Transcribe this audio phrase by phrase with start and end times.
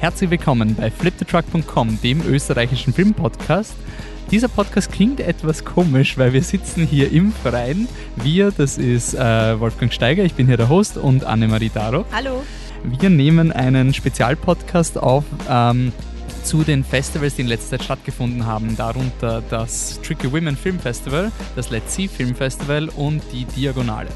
[0.00, 3.74] Herzlich willkommen bei fliptetruck.com, dem österreichischen Filmpodcast.
[4.30, 7.88] Dieser Podcast klingt etwas komisch, weil wir sitzen hier im Freien.
[8.14, 12.04] Wir, das ist äh, Wolfgang Steiger, ich bin hier der Host und Annemarie Daro.
[12.12, 12.44] Hallo.
[12.84, 15.92] Wir nehmen einen Spezialpodcast auf ähm,
[16.44, 21.32] zu den Festivals, die in letzter Zeit stattgefunden haben, darunter das Tricky Women Film Festival,
[21.56, 24.10] das Let's See Film Festival und die Diagonale.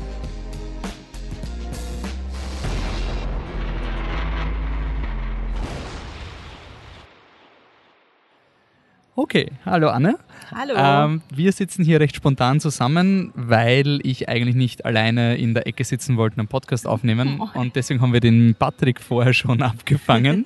[9.35, 10.19] Okay, hallo Anne.
[10.55, 10.75] Hallo.
[10.77, 15.85] Ähm, wir sitzen hier recht spontan zusammen, weil ich eigentlich nicht alleine in der Ecke
[15.85, 17.41] sitzen wollte und einen Podcast aufnehmen.
[17.55, 17.59] Oh.
[17.59, 20.45] Und deswegen haben wir den Patrick vorher schon abgefangen.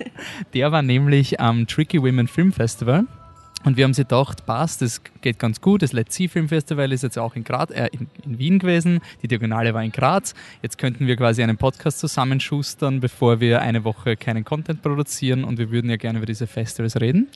[0.54, 3.06] Der war nämlich am Tricky Women Film Festival.
[3.64, 5.82] Und wir haben sie gedacht, passt, das geht ganz gut.
[5.82, 9.00] Das Let's See Film Festival ist jetzt auch in, Graz, äh, in, in Wien gewesen.
[9.20, 10.32] Die Diagonale war in Graz.
[10.62, 15.42] Jetzt könnten wir quasi einen Podcast zusammenschustern, bevor wir eine Woche keinen Content produzieren.
[15.42, 17.26] Und wir würden ja gerne über diese Festivals reden.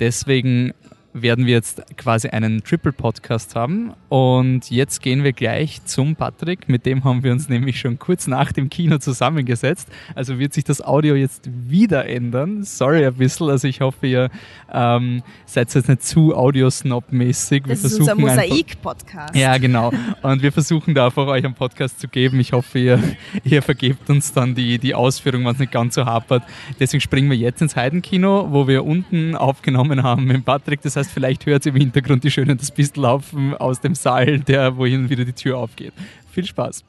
[0.00, 0.72] Deswegen
[1.22, 3.92] werden wir jetzt quasi einen Triple-Podcast haben.
[4.08, 6.68] Und jetzt gehen wir gleich zum Patrick.
[6.68, 9.88] Mit dem haben wir uns nämlich schon kurz nach dem Kino zusammengesetzt.
[10.14, 12.62] Also wird sich das Audio jetzt wieder ändern.
[12.64, 13.50] Sorry ein bisschen.
[13.50, 14.30] Also ich hoffe, ihr
[14.72, 17.64] ähm, seid jetzt nicht zu Audiosnob-mäßig.
[17.66, 19.34] Das ist unser Mosaik-Podcast.
[19.34, 19.92] Ja, genau.
[20.22, 22.40] Und wir versuchen da einfach euch einen Podcast zu geben.
[22.40, 23.02] Ich hoffe, ihr,
[23.44, 26.42] ihr vergebt uns dann die, die Ausführung, wenn es nicht ganz so hapert.
[26.80, 30.82] Deswegen springen wir jetzt ins Heidenkino, wo wir unten aufgenommen haben mit Patrick.
[30.82, 34.40] Das heißt, vielleicht hört ihr im Hintergrund die schönen das Bist laufen aus dem Saal,
[34.40, 35.92] der wo hin und wieder die Tür aufgeht.
[36.30, 36.84] Viel Spaß.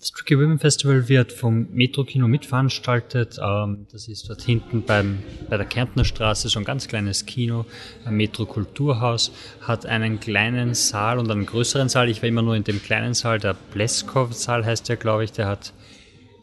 [0.00, 3.40] Das Tricky Women Festival wird vom Metro Kino mitveranstaltet.
[3.42, 5.18] Ähm, das ist dort hinten beim,
[5.50, 7.66] bei der Kärntner Straße so ein ganz kleines Kino,
[8.04, 12.08] ein Metro Kulturhaus, hat einen kleinen Saal und einen größeren Saal.
[12.08, 15.48] Ich war immer nur in dem kleinen Saal, der Pleskow-Saal heißt der, glaube ich, der
[15.48, 15.72] hat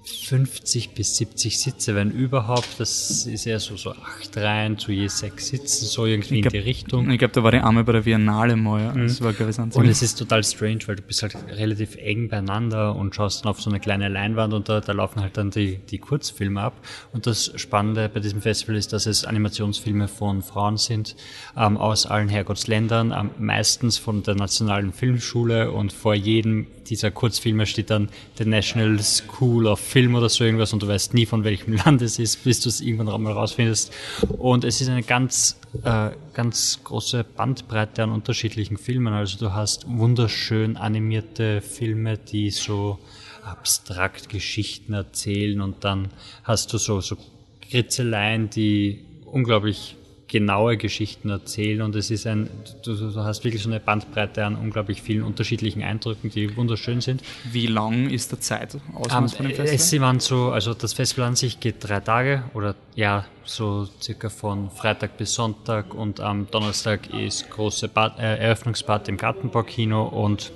[0.06, 2.80] 50 bis 70 Sitze, wenn überhaupt.
[2.80, 6.62] Das ist ja so, so acht Reihen zu je sechs Sitzen, so irgendwie glaub, in
[6.62, 7.10] die Richtung.
[7.10, 8.82] Ich glaube, da war die Arme bei der Biennale mal.
[8.82, 8.92] Ja.
[8.94, 12.96] Das war, ich, Und es ist total strange, weil du bist halt relativ eng beieinander
[12.96, 15.78] und schaust dann auf so eine kleine Leinwand und da, da laufen halt dann die,
[15.78, 16.74] die Kurzfilme ab.
[17.12, 21.16] Und das Spannende bei diesem Festival ist, dass es Animationsfilme von Frauen sind,
[21.58, 27.66] ähm, aus allen Herrgottsländern, ähm, meistens von der Nationalen Filmschule und vor jedem dieser Kurzfilme
[27.66, 31.46] steht dann The National School of Film oder so irgendwas und du weißt nie von
[31.46, 33.94] welchem Land es ist, bis du es irgendwann mal rausfindest.
[34.28, 39.14] Und es ist eine ganz, äh, ganz große Bandbreite an unterschiedlichen Filmen.
[39.14, 43.00] Also du hast wunderschön animierte Filme, die so
[43.46, 46.10] abstrakt Geschichten erzählen und dann
[46.44, 47.16] hast du so, so
[47.62, 49.96] Kritzeleien, die unglaublich
[50.36, 52.50] genaue Geschichten erzählen und es ist ein,
[52.84, 57.24] du, du, hast wirklich so eine Bandbreite an unglaublich vielen unterschiedlichen Eindrücken, die wunderschön sind.
[57.54, 59.74] Wie lang ist der Zeit um, von dem Festival?
[59.74, 64.28] Es waren so, also das Festival an sich geht drei Tage oder ja, so circa
[64.28, 70.52] von Freitag bis Sonntag und am Donnerstag ist große Bad, äh, Eröffnungsparty im Gartenbaukino und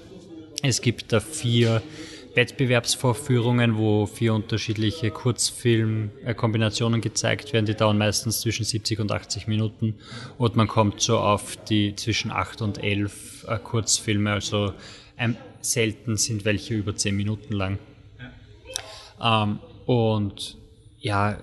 [0.62, 1.82] es gibt da vier
[2.36, 7.66] Wettbewerbsvorführungen, wo vier unterschiedliche Kurzfilmkombinationen gezeigt werden.
[7.66, 9.96] Die dauern meistens zwischen 70 und 80 Minuten
[10.38, 14.32] und man kommt so auf die zwischen 8 und 11 äh, Kurzfilme.
[14.32, 14.74] Also
[15.18, 17.80] ähm, selten sind welche über 10 Minuten lang.
[19.22, 20.58] Ähm, und
[21.00, 21.38] ja,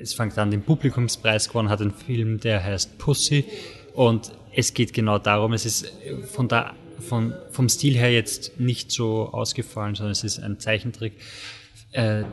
[0.00, 3.44] es fängt an, den Publikumspreis gewonnen hat ein Film, der heißt Pussy.
[3.94, 5.92] Und es geht genau darum, es ist
[6.32, 11.14] von der von, vom Stil her jetzt nicht so ausgefallen, sondern es ist ein Zeichentrick.
[11.92, 12.24] Äh,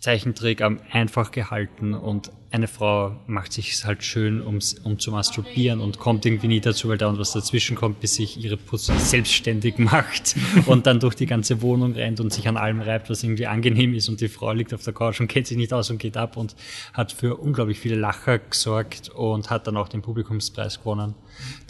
[0.00, 5.98] Zeichentrick einfach gehalten und eine Frau macht sich halt schön, ums, um zu masturbieren und
[5.98, 9.78] kommt irgendwie nie dazu, weil da und was dazwischen kommt, bis sich ihre Pussy selbstständig
[9.78, 10.36] macht
[10.66, 13.94] und dann durch die ganze Wohnung rennt und sich an allem reibt, was irgendwie angenehm
[13.94, 16.16] ist und die Frau liegt auf der Couch und kennt sich nicht aus und geht
[16.16, 16.56] ab und
[16.94, 21.14] hat für unglaublich viele Lacher gesorgt und hat dann auch den Publikumspreis gewonnen.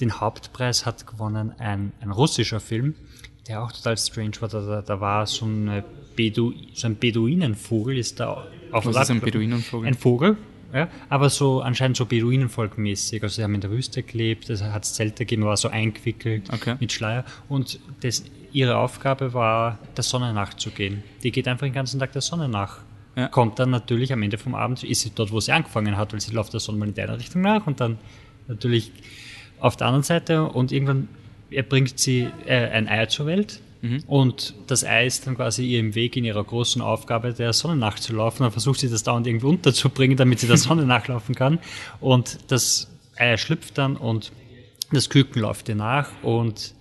[0.01, 2.95] Den Hauptpreis hat gewonnen ein, ein russischer Film,
[3.49, 4.49] der auch total strange war.
[4.49, 5.85] Da, da war so, eine
[6.15, 9.89] Bedu, so ein Beduinenvogel, ist da auf Was ist ein Beduinenvogel?
[9.89, 10.37] Ein Vogel,
[10.73, 13.23] ja, aber so anscheinend so Beduinenvolkmäßig.
[13.23, 16.77] Also sie haben in der Wüste gelebt, es hat Zelte gegeben, war so eingewickelt okay.
[16.81, 17.25] mit Schleier.
[17.49, 21.03] Und das, ihre Aufgabe war, der Sonne nachzugehen.
[21.23, 22.81] Die geht einfach den ganzen Tag der Sonne nach.
[23.17, 23.29] Ja.
[23.29, 26.21] Kommt dann natürlich am Ende vom Abend, ist sie dort, wo sie angefangen hat, weil
[26.21, 27.99] sie läuft der Sonne mal in deiner Richtung nach und dann
[28.47, 28.93] natürlich
[29.59, 31.09] auf der anderen Seite und irgendwann
[31.69, 34.03] bringt sie äh, ein Ei zur Welt Mhm.
[34.07, 37.77] Und das Ei ist dann quasi ihr im Weg in ihrer großen Aufgabe, der Sonne
[37.77, 38.45] nachzulaufen.
[38.45, 41.59] Dann versucht sie das dauernd irgendwie unterzubringen, damit sie der Sonne nachlaufen kann.
[42.01, 44.33] Und das Ei schlüpft dann und
[44.93, 46.75] das Küken läuft ihr nach und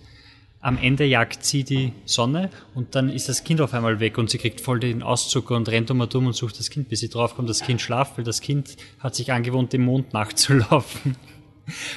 [0.60, 4.30] am Ende jagt sie die Sonne und dann ist das Kind auf einmal weg und
[4.30, 7.00] sie kriegt voll den Auszucker und rennt um und um und sucht das Kind, bis
[7.00, 11.16] sie draufkommt, das Kind schlaft, weil das Kind hat sich angewohnt, dem Mond nachzulaufen.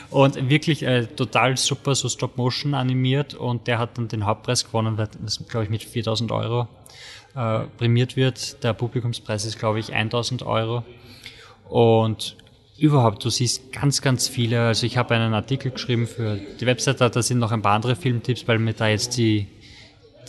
[0.10, 4.98] Und wirklich äh, total super, so Stop-Motion animiert und der hat dann den Hauptpreis gewonnen,
[4.98, 6.68] das, glaube ich, mit 4000 Euro
[7.36, 8.64] äh, prämiert wird.
[8.64, 10.84] Der Publikumspreis ist, glaube ich, 1000 Euro.
[11.68, 12.36] Und
[12.78, 14.62] überhaupt, du siehst ganz, ganz viele.
[14.62, 17.96] Also ich habe einen Artikel geschrieben für die Webseite, da sind noch ein paar andere
[17.96, 19.48] Filmtipps, weil mir da jetzt die,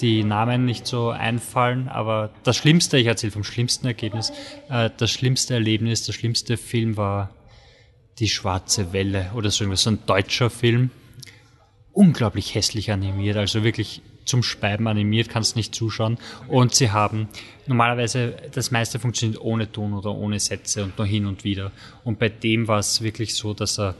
[0.00, 1.88] die Namen nicht so einfallen.
[1.88, 4.32] Aber das Schlimmste, ich erzähle vom schlimmsten Ergebnis,
[4.68, 7.30] äh, das schlimmste Erlebnis, der schlimmste Film war
[8.20, 10.90] Die Schwarze Welle oder so irgendwas, so ein deutscher Film.
[11.92, 16.18] Unglaublich hässlich animiert, also wirklich zum Speiben animiert, kannst nicht zuschauen.
[16.46, 17.28] Und sie haben
[17.66, 21.72] normalerweise das meiste funktioniert ohne Ton oder ohne Sätze und nur hin und wieder.
[22.04, 23.96] Und bei dem war es wirklich so, dass er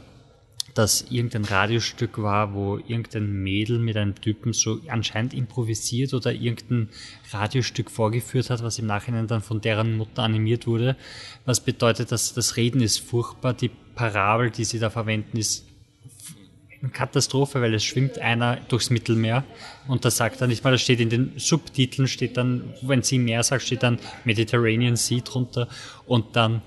[0.73, 6.89] dass irgendein Radiostück war, wo irgendein Mädel mit einem Typen so anscheinend improvisiert oder irgendein
[7.31, 10.95] Radiostück vorgeführt hat, was im Nachhinein dann von deren Mutter animiert wurde.
[11.45, 15.65] Was bedeutet, dass das Reden ist furchtbar, die Parabel, die sie da verwenden, ist
[16.89, 19.43] Katastrophe, weil es schwimmt einer durchs Mittelmeer
[19.87, 23.19] und da sagt er nicht mal, das steht in den Subtiteln, steht dann, wenn sie
[23.19, 25.67] mehr sagt, steht dann Mediterranean Sea drunter
[26.07, 26.61] und dann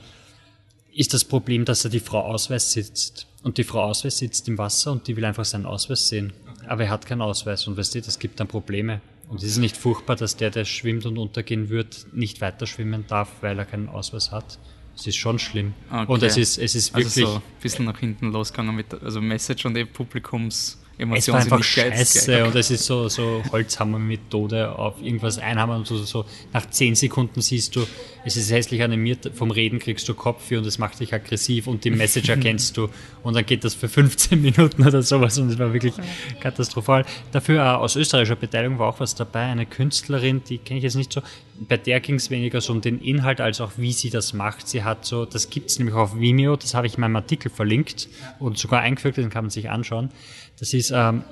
[0.94, 4.58] ist das Problem, dass er die Frau Ausweis sitzt und die Frau Ausweis sitzt im
[4.58, 6.32] Wasser und die will einfach seinen Ausweis sehen,
[6.66, 9.00] aber er hat keinen Ausweis und weißt du, das gibt dann Probleme.
[9.28, 13.06] Und es ist nicht furchtbar, dass der, der schwimmt und untergehen wird, nicht weiter schwimmen
[13.08, 14.58] darf, weil er keinen Ausweis hat.
[14.96, 15.74] Es ist schon schlimm.
[15.90, 16.12] Okay.
[16.12, 17.24] Und es ist, es ist wirklich.
[17.24, 21.40] Also so ein bisschen nach hinten losgegangen mit, also Message und Publikums Emotionen es war
[21.40, 26.70] einfach scheiße und es ist so, so Holzhammer-Methode auf irgendwas einhammern und so, so nach
[26.70, 27.84] zehn Sekunden siehst du,
[28.24, 31.84] es ist hässlich animiert, vom Reden kriegst du Kopfweh und es macht dich aggressiv und
[31.84, 32.88] die Message erkennst du
[33.22, 35.94] und dann geht das für 15 Minuten oder sowas und es war wirklich
[36.40, 37.04] katastrophal.
[37.32, 40.96] Dafür äh, aus österreichischer Beteiligung war auch was dabei, eine Künstlerin, die kenne ich jetzt
[40.96, 41.22] nicht so,
[41.68, 44.68] bei der ging es weniger so um den Inhalt als auch wie sie das macht.
[44.68, 47.50] Sie hat so, das gibt es nämlich auf Vimeo, das habe ich in meinem Artikel
[47.50, 50.10] verlinkt und sogar eingefügt, den kann man sich anschauen.
[50.58, 51.22] Das ist ähm,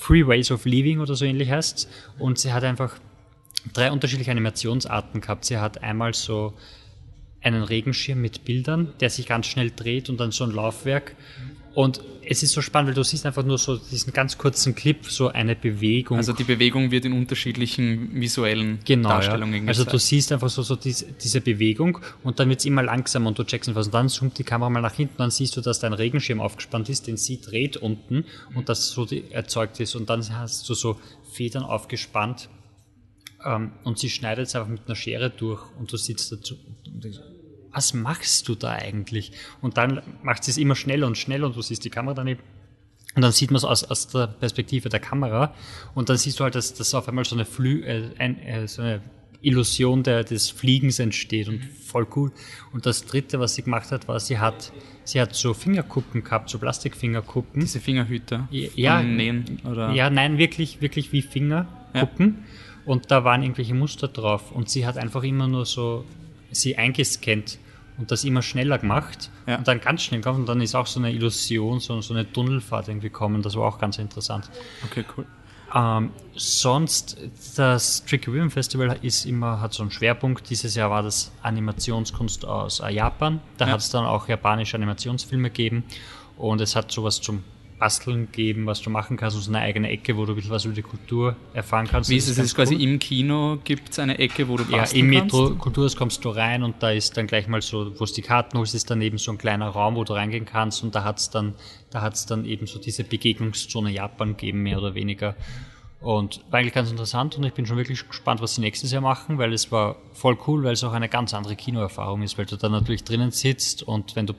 [0.00, 1.88] Three Ways of Living oder so ähnlich heißt
[2.18, 2.96] Und sie hat einfach
[3.72, 5.44] drei unterschiedliche Animationsarten gehabt.
[5.44, 6.54] Sie hat einmal so
[7.42, 11.14] einen Regenschirm mit Bildern, der sich ganz schnell dreht und dann so ein Laufwerk.
[11.72, 15.06] Und es ist so spannend, weil du siehst einfach nur so diesen ganz kurzen Clip,
[15.06, 16.18] so eine Bewegung.
[16.18, 19.68] Also die Bewegung wird in unterschiedlichen visuellen genau, Darstellungen ja.
[19.68, 23.28] Also du siehst einfach so, so diese, diese Bewegung und dann wird es immer langsamer
[23.28, 23.86] und du checkst was.
[23.86, 26.88] Und dann zoomt die Kamera mal nach hinten, dann siehst du, dass dein Regenschirm aufgespannt
[26.88, 28.24] ist, den sie dreht unten
[28.54, 29.94] und das so erzeugt ist.
[29.94, 31.00] Und dann hast du so
[31.32, 32.48] Federn aufgespannt
[33.44, 36.56] ähm, und sie schneidet es einfach mit einer Schere durch und du sitzt dazu
[36.86, 37.18] und denkst,
[37.72, 39.32] was machst du da eigentlich?
[39.60, 42.40] Und dann macht sie es immer schneller und schneller und du siehst die Kamera daneben.
[43.14, 45.54] Und dann sieht man es aus, aus der Perspektive der Kamera
[45.94, 48.68] und dann siehst du halt, dass, dass auf einmal so eine, Flü äh, ein, äh,
[48.68, 49.02] so eine
[49.42, 52.30] Illusion der, des Fliegens entsteht und voll cool.
[52.72, 54.72] Und das dritte, was sie gemacht hat, war, sie hat,
[55.04, 57.60] sie hat so Fingerkuppen gehabt, so Plastikfingerkuppen.
[57.60, 58.48] Diese Fingerhüter?
[58.50, 59.92] Ja, Nähen, oder?
[59.92, 62.38] ja, nein, wirklich, wirklich wie Fingerkuppen.
[62.38, 62.69] Ja.
[62.90, 64.50] Und da waren irgendwelche Muster drauf.
[64.50, 66.04] Und sie hat einfach immer nur so
[66.50, 67.60] sie eingescannt
[67.98, 69.58] und das immer schneller gemacht ja.
[69.58, 72.32] und dann ganz schnell kommt und dann ist auch so eine Illusion, so, so eine
[72.32, 73.42] Tunnelfahrt irgendwie gekommen.
[73.42, 74.50] Das war auch ganz interessant.
[74.84, 75.24] Okay, cool.
[75.72, 77.16] Ähm, sonst,
[77.54, 80.50] das Tricky Women Festival ist immer, hat so einen Schwerpunkt.
[80.50, 83.40] Dieses Jahr war das Animationskunst aus äh, Japan.
[83.56, 83.72] Da ja.
[83.74, 85.84] hat es dann auch japanische Animationsfilme gegeben
[86.36, 87.44] und es hat sowas zum
[87.80, 90.50] Basteln geben, was du machen kannst, und so eine eigene Ecke, wo du ein bisschen
[90.50, 92.10] was über die Kultur erfahren kannst.
[92.10, 93.58] Wie ist es jetzt quasi im Kino?
[93.64, 94.94] Gibt es eine Ecke, wo du basteln kannst?
[94.94, 98.04] Ja, im Metro Kulturs kommst du rein und da ist dann gleich mal so, wo
[98.04, 100.94] es die Karten holst, ist daneben so ein kleiner Raum, wo du reingehen kannst und
[100.94, 101.54] da hat es dann,
[101.90, 105.34] da hat's dann eben so diese Begegnungszone Japan gegeben, mehr oder weniger.
[106.00, 109.02] Und war eigentlich ganz interessant und ich bin schon wirklich gespannt, was sie nächstes Jahr
[109.02, 112.46] machen, weil es war voll cool, weil es auch eine ganz andere Kinoerfahrung ist, weil
[112.46, 114.34] du da natürlich drinnen sitzt und wenn du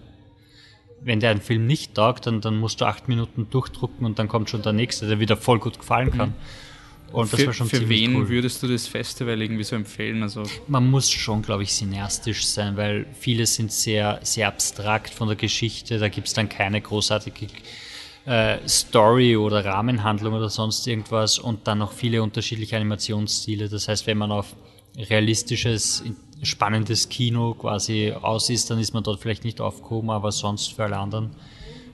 [1.03, 4.27] wenn der einen Film nicht taugt, dann, dann musst du acht Minuten durchdrucken und dann
[4.27, 6.29] kommt schon der nächste, der wieder voll gut gefallen kann.
[6.29, 6.35] Mhm.
[7.11, 8.29] Und für, das war schon Für wen cool.
[8.29, 10.23] würdest du das Festival irgendwie so empfehlen?
[10.23, 15.27] Also Man muss schon, glaube ich, cineastisch sein, weil viele sind sehr, sehr abstrakt von
[15.27, 15.99] der Geschichte.
[15.99, 17.47] Da gibt es dann keine großartige
[18.25, 23.67] äh, Story oder Rahmenhandlung oder sonst irgendwas und dann noch viele unterschiedliche Animationsstile.
[23.67, 24.55] Das heißt, wenn man auf
[24.95, 26.03] realistisches,
[26.41, 30.83] spannendes Kino quasi aus ist, dann ist man dort vielleicht nicht aufgehoben, aber sonst für
[30.83, 31.31] alle anderen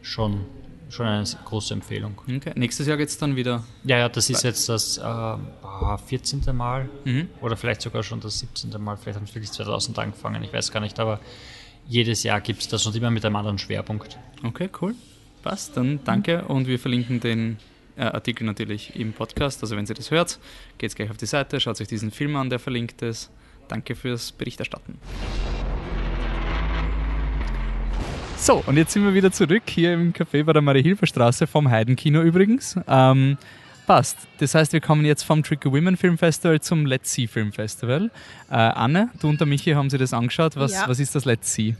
[0.01, 0.46] schon,
[0.89, 2.22] schon eine große Empfehlung.
[2.24, 2.54] Okay.
[2.56, 3.63] Nächstes Jahr geht es dann wieder?
[3.84, 5.38] Ja, ja, das ist jetzt das äh,
[6.08, 6.44] 14.
[6.56, 7.30] Mal mhm.
[7.42, 8.82] oder vielleicht sogar schon das 17.
[8.82, 8.98] Mal.
[8.98, 11.20] Vielleicht haben es wirklich 2000 angefangen, ich weiß gar nicht, aber
[11.88, 14.18] jedes Jahr gibt es das und immer mit einem anderen Schwerpunkt.
[14.44, 14.96] Okay, cool.
[15.44, 17.58] Passt, dann danke und wir verlinken den
[17.96, 19.62] äh, Artikel natürlich im Podcast.
[19.62, 20.39] Also wenn Sie das hört,
[20.77, 23.32] geht gleich auf die Seite, schaut sich diesen Film an, der verlinkt ist.
[23.68, 24.98] Danke fürs Berichterstatten.
[28.38, 32.22] So, und jetzt sind wir wieder zurück hier im Café bei der Marie-Hilfer-Straße vom Heidenkino
[32.22, 32.76] übrigens.
[32.88, 33.38] Ähm,
[33.88, 34.18] passt.
[34.38, 38.12] Das heißt, wir kommen jetzt vom Tricky Women Film Festival zum Let's See Film Festival.
[38.52, 40.56] Äh, Anne, du und der Michi haben sich das angeschaut.
[40.56, 40.88] Was, ja.
[40.88, 41.76] was ist das Let's See?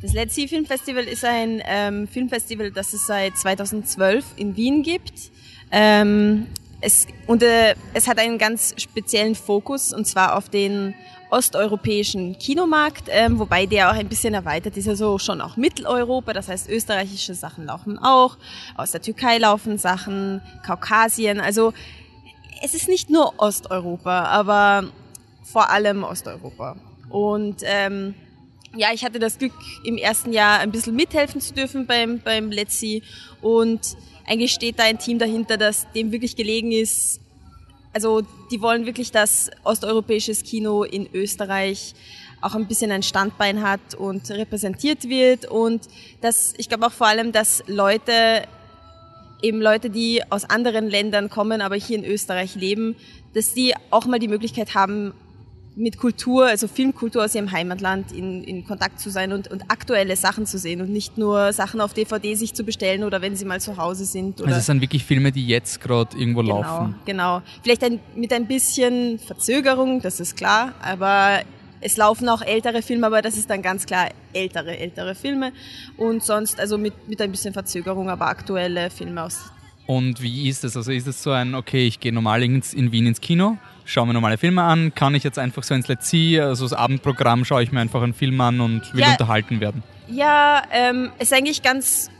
[0.00, 4.84] Das Let's See Film Festival ist ein ähm, Filmfestival, das es seit 2012 in Wien
[4.84, 5.32] gibt.
[5.72, 6.46] Ähm,
[6.80, 10.94] es, und äh, es hat einen ganz speziellen Fokus und zwar auf den
[11.30, 16.48] osteuropäischen Kinomarkt, ähm, wobei der auch ein bisschen erweitert ist, also schon auch Mitteleuropa, das
[16.48, 18.38] heißt österreichische Sachen laufen auch,
[18.76, 21.72] aus der Türkei laufen Sachen, Kaukasien, also
[22.62, 24.88] es ist nicht nur Osteuropa, aber
[25.44, 26.76] vor allem Osteuropa.
[27.08, 28.14] Und ähm,
[28.76, 29.52] ja, ich hatte das Glück,
[29.84, 33.02] im ersten Jahr ein bisschen mithelfen zu dürfen beim, beim See
[33.40, 33.80] und
[34.26, 37.20] eigentlich steht da ein Team dahinter, das dem wirklich gelegen ist,
[37.92, 41.94] also die wollen wirklich, dass osteuropäisches Kino in Österreich
[42.40, 45.46] auch ein bisschen ein Standbein hat und repräsentiert wird.
[45.46, 45.88] Und
[46.20, 48.44] dass ich glaube auch vor allem, dass Leute
[49.42, 52.96] eben Leute, die aus anderen Ländern kommen, aber hier in Österreich leben,
[53.34, 55.14] dass die auch mal die Möglichkeit haben,
[55.78, 60.16] mit Kultur, also Filmkultur aus ihrem Heimatland in, in Kontakt zu sein und, und aktuelle
[60.16, 63.44] Sachen zu sehen und nicht nur Sachen auf DVD sich zu bestellen oder wenn sie
[63.44, 64.40] mal zu Hause sind.
[64.40, 66.94] Oder also es sind wirklich Filme, die jetzt gerade irgendwo genau, laufen.
[67.06, 71.42] Genau, vielleicht ein, mit ein bisschen Verzögerung, das ist klar, aber
[71.80, 75.52] es laufen auch ältere Filme, aber das ist dann ganz klar ältere, ältere Filme
[75.96, 79.52] und sonst also mit, mit ein bisschen Verzögerung, aber aktuelle Filme aus.
[79.86, 80.76] Und wie ist es?
[80.76, 83.56] Also ist es so ein, okay, ich gehe normal ins, in Wien ins Kino,
[83.88, 86.72] schaue mir normale Filme an, kann ich jetzt einfach so ins Let's See, also das
[86.72, 89.82] Abendprogramm, schaue ich mir einfach einen Film an und will ja, unterhalten werden?
[90.08, 92.10] Ja, ähm, ist eigentlich ganz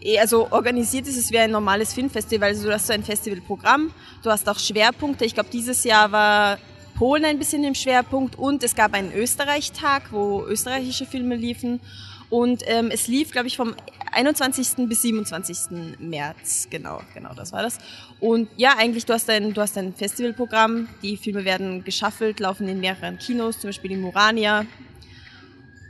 [0.00, 2.48] eh, also organisiert ist es wie ein normales Filmfestival.
[2.48, 3.90] Also du hast so ein Festivalprogramm,
[4.22, 5.24] du hast auch Schwerpunkte.
[5.24, 6.58] Ich glaube, dieses Jahr war
[6.96, 11.80] Polen ein bisschen im Schwerpunkt und es gab einen Österreich-Tag, wo österreichische Filme liefen.
[12.28, 13.74] Und ähm, es lief, glaube ich, vom
[14.12, 14.88] 21.
[14.88, 15.98] bis 27.
[16.00, 16.68] März.
[16.70, 17.78] Genau, genau, das war das.
[18.18, 20.88] Und ja, eigentlich, du hast ein, du hast ein Festivalprogramm.
[21.02, 24.64] Die Filme werden geschaffelt, laufen in mehreren Kinos, zum Beispiel in Murania.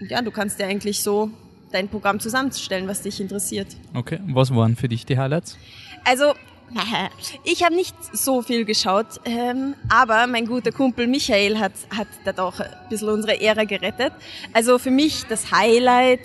[0.00, 1.30] Und ja, du kannst dir eigentlich so
[1.70, 3.68] dein Programm zusammenstellen, was dich interessiert.
[3.94, 5.56] Okay, was waren für dich die Highlights?
[6.04, 6.34] Also,
[7.44, 12.32] ich habe nicht so viel geschaut, ähm, aber mein guter Kumpel Michael hat, hat da
[12.32, 14.12] doch ein bisschen unsere Ehre gerettet.
[14.52, 16.20] Also für mich das Highlight,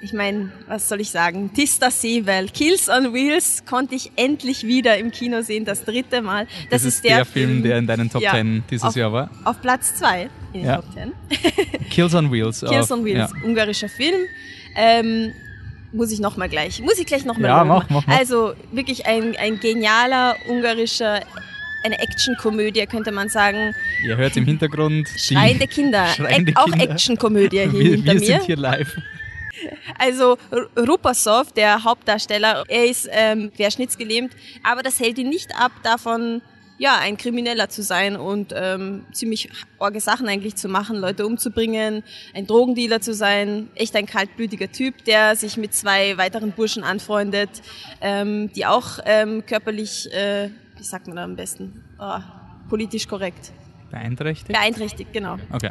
[0.00, 4.96] ich meine, was soll ich sagen, Tista Seewell, Kills on Wheels konnte ich endlich wieder
[4.96, 6.46] im Kino sehen, das dritte Mal.
[6.70, 8.96] Das, das ist, der, der Film, Film, der in deinen Top ja, 10 dieses auf,
[8.96, 9.30] Jahr war?
[9.44, 10.76] Auf Platz 2 in den ja.
[10.76, 11.12] Top 10.
[11.90, 12.64] Kills on Wheels.
[12.68, 13.44] Kills on Wheels, ja.
[13.44, 14.20] ungarischer Film.
[14.76, 15.32] Ähm,
[15.92, 18.18] muss ich nochmal gleich, muss ich gleich nochmal Ja, mach, mach, mach.
[18.18, 21.20] Also wirklich ein, ein genialer ungarischer,
[21.82, 23.74] eine Actionkomödie, könnte man sagen.
[24.04, 28.20] Ihr hört im Hintergrund Schreiende Kinder, Schreiende auch Actionkomödie hier wir, hinter wir mir.
[28.20, 28.96] Wir sind hier live.
[29.98, 30.38] Also
[30.76, 36.42] Rupasov, der Hauptdarsteller, er ist ähm, querschnittsgelähmt, aber das hält ihn nicht ab davon,
[36.78, 42.04] ja, ein Krimineller zu sein und ähm, ziemlich orge Sachen eigentlich zu machen, Leute umzubringen,
[42.34, 47.50] ein Drogendealer zu sein, echt ein kaltblütiger Typ, der sich mit zwei weiteren Burschen anfreundet,
[48.00, 52.20] ähm, die auch ähm, körperlich, äh, wie sagt man da am besten, oh,
[52.68, 53.50] politisch korrekt.
[53.90, 54.52] Beeinträchtigt?
[54.52, 55.36] Beeinträchtigt, genau.
[55.52, 55.70] Okay.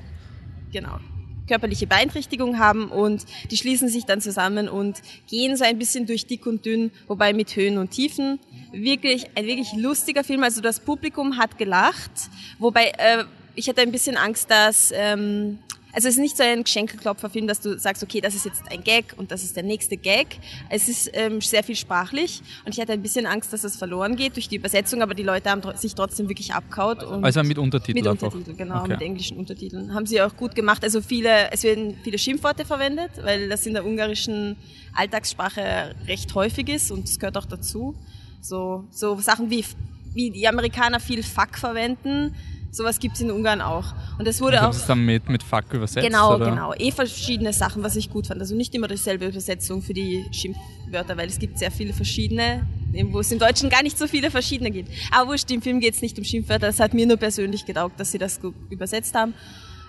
[0.73, 0.99] Genau
[1.47, 6.25] körperliche Beeinträchtigung haben und die schließen sich dann zusammen und gehen so ein bisschen durch
[6.25, 8.39] dick und dünn, wobei mit Höhen und Tiefen
[8.71, 10.43] wirklich ein wirklich lustiger Film.
[10.43, 12.11] Also das Publikum hat gelacht,
[12.59, 13.23] wobei äh,
[13.55, 15.59] ich hatte ein bisschen Angst, dass ähm,
[15.97, 18.83] also es ist nicht so ein Geschenkelklopferfilm, dass du sagst, okay, das ist jetzt ein
[18.83, 20.27] Gag und das ist der nächste Gag.
[20.69, 24.15] Es ist ähm, sehr viel sprachlich und ich hatte ein bisschen Angst, dass es verloren
[24.15, 27.03] geht durch die Übersetzung, aber die Leute haben sich trotzdem wirklich abkaut.
[27.03, 28.89] Und also mit Untertiteln Mit Untertiteln, genau, okay.
[28.89, 29.91] mit englischen Untertiteln.
[29.95, 30.83] Haben sie auch gut gemacht.
[30.83, 34.55] Also viele, es werden viele Schimpfworte verwendet, weil das in der ungarischen
[34.93, 37.95] Alltagssprache recht häufig ist und es gehört auch dazu.
[38.39, 39.65] So, so Sachen wie,
[40.13, 42.35] wie die Amerikaner viel Fuck verwenden,
[42.71, 43.93] sowas gibt es in Ungarn auch.
[44.17, 44.73] Und das wurde also auch.
[44.73, 46.05] Das dann mit, mit Fuck übersetzt?
[46.05, 46.49] Genau, oder?
[46.49, 46.73] genau.
[46.73, 48.41] Eh verschiedene Sachen, was ich gut fand.
[48.41, 52.67] Also nicht immer dieselbe Übersetzung für die Schimpfwörter, weil es gibt sehr viele verschiedene,
[53.11, 54.89] wo es im Deutschen gar nicht so viele verschiedene gibt.
[55.11, 56.67] Aber wurscht, im Film geht es nicht um Schimpfwörter.
[56.67, 59.33] Das hat mir nur persönlich getaugt, dass sie das gut übersetzt haben.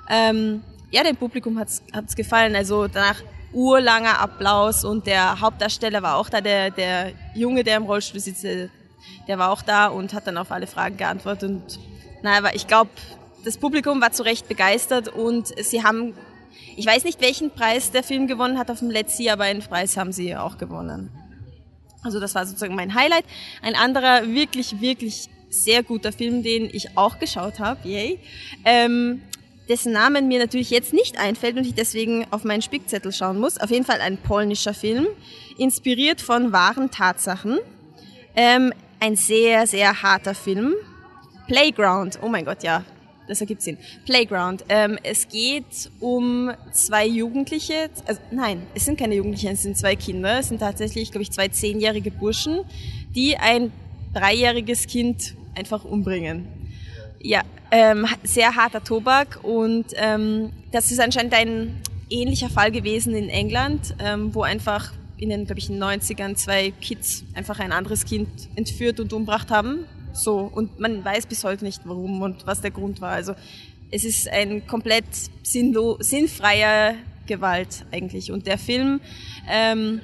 [0.09, 2.57] Ähm, ja, dem Publikum hat es gefallen.
[2.57, 7.85] Also danach urlanger Applaus und der Hauptdarsteller war auch da, der, der Junge, der im
[7.85, 11.79] Rollstuhl sitzt, der war auch da und hat dann auf alle Fragen geantwortet und
[12.23, 12.91] naja, aber ich glaube,
[13.45, 16.15] das Publikum war zu Recht begeistert und sie haben,
[16.77, 19.61] ich weiß nicht, welchen Preis der Film gewonnen hat auf dem Let's See, aber einen
[19.61, 21.11] Preis haben sie auch gewonnen.
[22.03, 23.25] Also das war sozusagen mein Highlight.
[23.63, 28.19] Ein anderer wirklich, wirklich sehr guter Film, den ich auch geschaut habe, yay,
[28.65, 29.23] ähm,
[29.69, 33.59] dessen Namen mir natürlich jetzt nicht einfällt und ich deswegen auf meinen Spickzettel schauen muss.
[33.59, 35.07] Auf jeden Fall ein polnischer Film,
[35.59, 37.59] inspiriert von wahren Tatsachen.
[38.35, 40.75] Ähm, ein sehr, sehr harter Film.
[41.49, 42.85] Playground, oh mein Gott, ja,
[43.26, 43.76] das ergibt Sinn.
[44.07, 44.64] Playground.
[44.69, 49.97] Ähm, es geht um zwei Jugendliche, also nein, es sind keine Jugendlichen, es sind zwei
[49.97, 50.38] Kinder.
[50.38, 52.61] Es sind tatsächlich, glaube ich, zwei zehnjährige Burschen,
[53.14, 53.73] die ein
[54.14, 56.47] dreijähriges Kind einfach umbringen.
[57.21, 63.28] Ja, ähm, sehr harter Tobak und ähm, das ist anscheinend ein ähnlicher Fall gewesen in
[63.28, 67.73] England, ähm, wo einfach in den, glaube ich, in den 90ern zwei Kids einfach ein
[67.73, 69.85] anderes Kind entführt und umgebracht haben.
[70.19, 73.13] So, und man weiß bis heute nicht warum und was der Grund war.
[73.13, 73.35] Also
[73.91, 75.05] es ist ein komplett
[75.43, 76.95] sinnfreier
[77.27, 78.33] Gewalt eigentlich.
[78.33, 79.01] Und der Film,
[79.49, 80.01] ähm,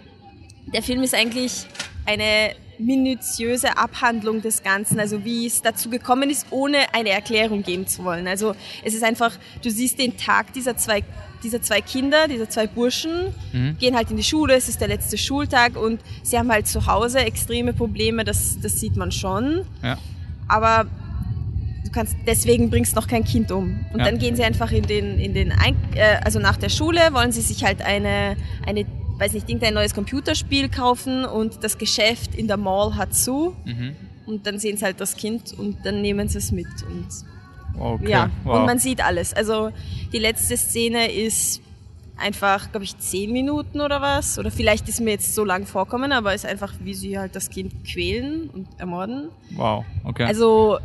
[0.72, 1.66] der Film ist eigentlich
[2.06, 7.86] eine minutiöse Abhandlung des Ganzen, also wie es dazu gekommen ist, ohne eine Erklärung geben
[7.86, 8.26] zu wollen.
[8.26, 8.54] Also
[8.84, 11.02] es ist einfach, du siehst den Tag dieser zwei,
[11.44, 13.76] dieser zwei Kinder, dieser zwei Burschen, mhm.
[13.78, 16.86] gehen halt in die Schule, es ist der letzte Schultag und sie haben halt zu
[16.86, 19.64] Hause extreme Probleme, das, das sieht man schon.
[19.82, 19.98] Ja.
[20.48, 20.86] Aber
[21.84, 23.84] du kannst, deswegen bringst noch kein Kind um.
[23.92, 24.06] Und ja.
[24.06, 27.30] dann gehen sie einfach in den, in den, Ein äh, also nach der Schule wollen
[27.30, 28.36] sie sich halt eine,
[28.66, 28.86] eine
[29.18, 33.54] weiß nicht, irgendein neues Computerspiel kaufen und das Geschäft in der Mall hat zu.
[33.64, 33.94] Mhm.
[34.26, 36.66] Und dann sehen sie halt das Kind und dann nehmen sie es mit.
[36.90, 37.06] Und
[37.78, 38.10] okay.
[38.10, 38.58] ja, wow.
[38.58, 39.34] und man sieht alles.
[39.34, 39.70] Also
[40.12, 41.60] die letzte Szene ist
[42.16, 44.38] einfach, glaube ich, zehn Minuten oder was.
[44.38, 47.50] Oder vielleicht ist mir jetzt so lang vorkommen, aber ist einfach, wie sie halt das
[47.50, 49.30] Kind quälen und ermorden.
[49.56, 50.24] Wow, okay.
[50.24, 50.78] Also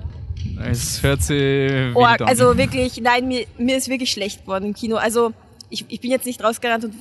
[0.69, 4.95] es hört sich oh, Also wirklich, nein, mir, mir ist wirklich schlecht geworden im Kino.
[4.95, 5.33] Also
[5.69, 6.95] ich, ich bin jetzt nicht rausgerannt und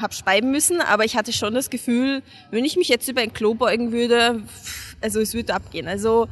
[0.00, 3.32] habe speiben müssen, aber ich hatte schon das Gefühl, wenn ich mich jetzt über ein
[3.32, 4.42] Klo beugen würde,
[5.00, 5.88] also es würde abgehen.
[5.88, 6.28] Also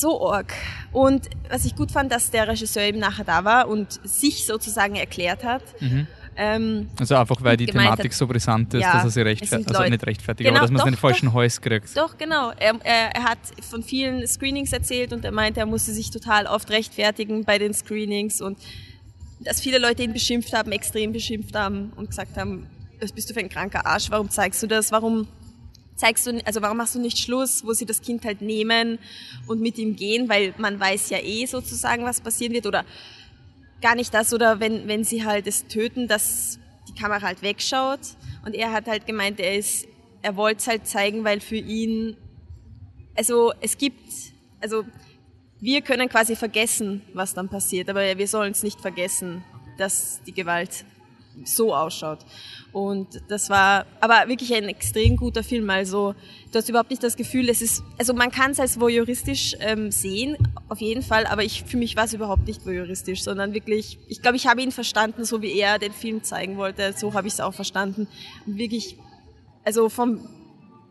[0.00, 0.52] so org.
[0.92, 4.96] Und was ich gut fand, dass der Regisseur eben nachher da war und sich sozusagen
[4.96, 5.62] erklärt hat.
[5.80, 6.06] Mhm.
[6.36, 9.74] Ähm, also einfach, weil die Thematik hat, so brisant ist, ja, dass er sie rechtfertigt,
[9.74, 11.96] also nicht rechtfertigt, genau, aber dass man es in den falschen Hals kriegt.
[11.96, 12.50] Doch, genau.
[12.50, 16.46] Er, er, er, hat von vielen Screenings erzählt und er meinte, er musste sich total
[16.46, 18.58] oft rechtfertigen bei den Screenings und
[19.40, 22.66] dass viele Leute ihn beschimpft haben, extrem beschimpft haben und gesagt haben,
[23.00, 25.28] was bist du für ein kranker Arsch, warum zeigst du das, warum
[25.96, 28.98] zeigst du, also warum machst du nicht Schluss, wo sie das Kind halt nehmen
[29.46, 32.84] und mit ihm gehen, weil man weiß ja eh sozusagen, was passieren wird oder
[33.80, 38.00] gar nicht das oder wenn, wenn sie halt es töten, dass die Kamera halt wegschaut
[38.44, 39.86] und er hat halt gemeint, er ist,
[40.22, 42.16] er wollte es halt zeigen, weil für ihn,
[43.14, 44.00] also es gibt,
[44.60, 44.84] also
[45.60, 49.44] wir können quasi vergessen, was dann passiert, aber wir sollen es nicht vergessen,
[49.78, 50.84] dass die Gewalt
[51.44, 52.20] so ausschaut.
[52.74, 55.70] Und das war aber wirklich ein extrem guter Film.
[55.70, 56.16] Also
[56.50, 59.92] du hast überhaupt nicht das Gefühl, es ist, also man kann es als voyeuristisch ähm,
[59.92, 60.36] sehen,
[60.68, 64.22] auf jeden Fall, aber ich, für mich war es überhaupt nicht voyeuristisch, sondern wirklich, ich
[64.22, 67.34] glaube, ich habe ihn verstanden, so wie er den Film zeigen wollte, so habe ich
[67.34, 68.08] es auch verstanden.
[68.44, 68.96] wirklich,
[69.64, 70.28] also vom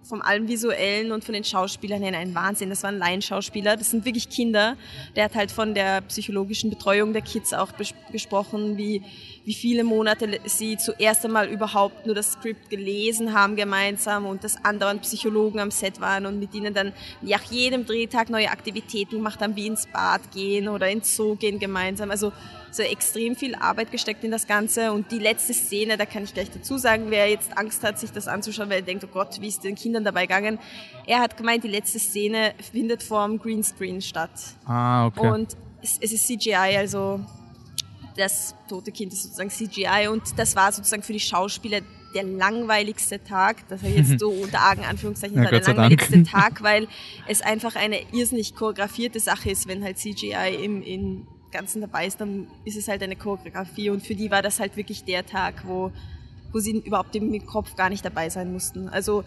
[0.03, 2.69] vom allem Visuellen und von den Schauspielern her ein Wahnsinn.
[2.69, 4.75] Das waren Laienschauspieler, das sind wirklich Kinder.
[5.15, 7.69] Der hat halt von der psychologischen Betreuung der Kids auch
[8.11, 9.01] gesprochen, wie,
[9.45, 14.63] wie viele Monate sie zuerst einmal überhaupt nur das Skript gelesen haben gemeinsam und dass
[14.63, 19.41] andauernd Psychologen am Set waren und mit ihnen dann nach jedem Drehtag neue Aktivitäten gemacht
[19.41, 22.11] haben, wie ins Bad gehen oder ins Zoo gehen gemeinsam.
[22.11, 22.31] Also
[22.73, 24.91] so extrem viel Arbeit gesteckt in das Ganze.
[24.91, 28.11] Und die letzte Szene, da kann ich gleich dazu sagen, wer jetzt Angst hat, sich
[28.11, 30.59] das anzuschauen, weil er denkt, oh Gott, wie ist den Kindern dabei gegangen?
[31.05, 34.31] Er hat gemeint, die letzte Szene findet vorm Greenscreen statt.
[34.65, 35.27] Ah, okay.
[35.27, 37.19] Und es, es ist CGI, also
[38.15, 41.81] das tote Kind ist sozusagen CGI und das war sozusagen für die Schauspieler
[42.13, 46.29] der langweiligste Tag, das heißt jetzt so unter Anführungszeichen ja, der langweiligste Dank.
[46.31, 46.87] Tag, weil
[47.27, 52.19] es einfach eine irrsinnig choreografierte Sache ist, wenn halt CGI im, in Ganzen dabei ist,
[52.19, 55.63] dann ist es halt eine Choreografie und für die war das halt wirklich der Tag,
[55.65, 55.91] wo,
[56.51, 58.89] wo sie überhaupt im Kopf gar nicht dabei sein mussten.
[58.89, 59.23] Also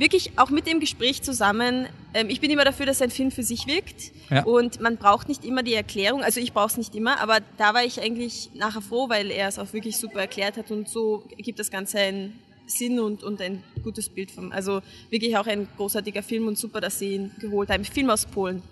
[0.00, 1.86] wirklich auch mit dem Gespräch zusammen.
[2.14, 4.44] Ähm, ich bin immer dafür, dass ein Film für sich wirkt ja.
[4.44, 6.22] und man braucht nicht immer die Erklärung.
[6.22, 9.48] Also ich brauche es nicht immer, aber da war ich eigentlich nachher froh, weil er
[9.48, 13.40] es auch wirklich super erklärt hat und so gibt das Ganze einen Sinn und, und
[13.40, 14.52] ein gutes Bild von.
[14.52, 14.80] Also
[15.10, 17.84] wirklich auch ein großartiger Film und super, dass sie ihn geholt haben.
[17.84, 18.62] Film aus Polen,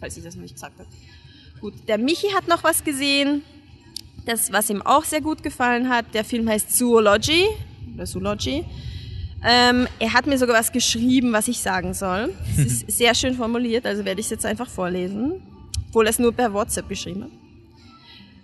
[0.00, 0.88] falls ich das noch nicht gesagt habe.
[1.60, 3.42] Gut, der Michi hat noch was gesehen,
[4.26, 6.06] das, was ihm auch sehr gut gefallen hat.
[6.12, 7.46] Der Film heißt Zoology,
[7.94, 8.64] oder Zoology.
[9.44, 12.34] Ähm, er hat mir sogar was geschrieben, was ich sagen soll.
[12.56, 15.40] Es ist sehr schön formuliert, also werde ich es jetzt einfach vorlesen,
[15.88, 17.30] obwohl er es nur per WhatsApp geschrieben hat.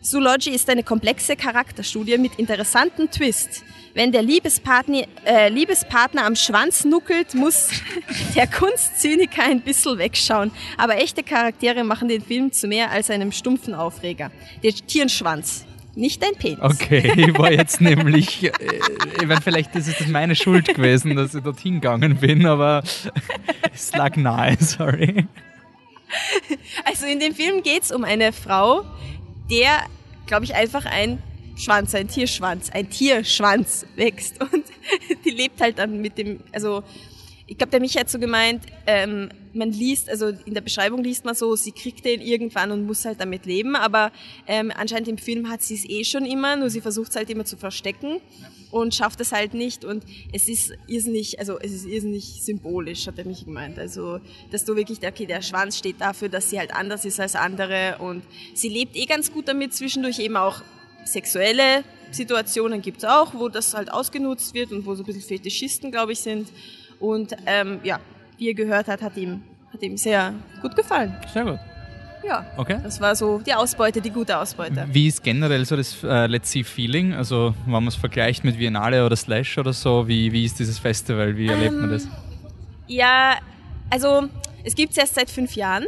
[0.03, 3.62] Zoology ist eine komplexe Charakterstudie mit interessanten Twist.
[3.95, 7.71] Wenn der Liebespartner, äh, Liebespartner am Schwanz nuckelt, muss
[8.35, 10.51] der Kunstzyniker ein bisschen wegschauen.
[10.77, 14.33] Aber echte Charaktere machen den Film zu mehr als einem stumpfen Aufreger.
[14.65, 15.67] Der Tierenschwanz.
[15.95, 16.59] Nicht dein Penis.
[16.62, 18.53] Okay, ich war jetzt nämlich, äh,
[19.21, 22.83] ich meine, vielleicht ist es meine Schuld gewesen, dass ich dorthin gegangen bin, aber
[23.73, 25.29] es lag nahe, sorry.
[26.85, 28.85] Also in dem Film geht es um eine Frau,
[29.53, 29.87] der,
[30.27, 31.23] glaube ich, einfach ein
[31.57, 34.41] Schwanz, ein Tierschwanz, ein Tierschwanz wächst.
[34.41, 34.65] Und
[35.25, 36.83] die lebt halt dann mit dem, also
[37.47, 41.25] ich glaube, der Micha hat so gemeint, ähm, man liest, also in der Beschreibung liest
[41.25, 44.12] man so, sie kriegt den irgendwann und muss halt damit leben, aber
[44.47, 47.31] ähm, anscheinend im Film hat sie es eh schon immer, nur sie versucht es halt
[47.31, 48.21] immer zu verstecken
[48.73, 49.85] und schafft es halt nicht.
[49.85, 54.19] Und es ist irrsinnig, also es ist irrsinnig symbolisch, hat er mich gemeint, also
[54.51, 57.97] dass du wirklich, okay, der Schwanz steht dafür, dass sie halt anders ist als andere.
[57.99, 60.62] Und sie lebt eh ganz gut damit, zwischendurch eben auch
[61.05, 65.23] sexuelle Situationen gibt es auch, wo das halt ausgenutzt wird und wo so ein bisschen
[65.23, 66.49] Fetischisten, glaube ich, sind.
[67.01, 68.01] Und ähm, ja,
[68.38, 69.42] wie ihr gehört habt, hat ihm,
[69.73, 71.14] hat ihm sehr gut gefallen.
[71.33, 71.59] Sehr gut.
[72.27, 72.79] Ja, Okay.
[72.83, 74.87] das war so die Ausbeute, die gute Ausbeute.
[74.92, 77.14] Wie ist generell so das äh, Let's See Feeling?
[77.14, 80.79] Also, wenn man es vergleicht mit Biennale oder Slash oder so, wie, wie ist dieses
[80.79, 81.37] Festival?
[81.37, 82.07] Wie erlebt man das?
[82.87, 83.38] Ja,
[83.90, 84.29] also
[84.62, 85.87] es gibt es erst seit fünf Jahren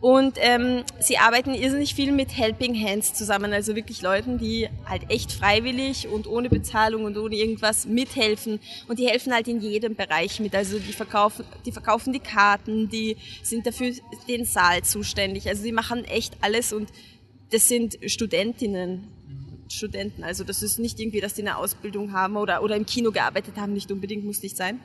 [0.00, 5.10] und ähm, sie arbeiten irrsinnig viel mit Helping Hands zusammen, also wirklich Leuten, die halt
[5.10, 8.60] echt freiwillig und ohne Bezahlung und ohne irgendwas mithelfen.
[8.88, 12.88] Und die helfen halt in jedem Bereich mit, also die verkaufen, die verkaufen die Karten,
[12.88, 13.92] die sind dafür
[14.26, 16.88] den Saal zuständig, also die machen echt alles und
[17.50, 19.06] das sind Studentinnen,
[19.68, 23.12] Studenten, also das ist nicht irgendwie, dass die eine Ausbildung haben oder, oder im Kino
[23.12, 24.80] gearbeitet haben, nicht unbedingt, muss nicht sein.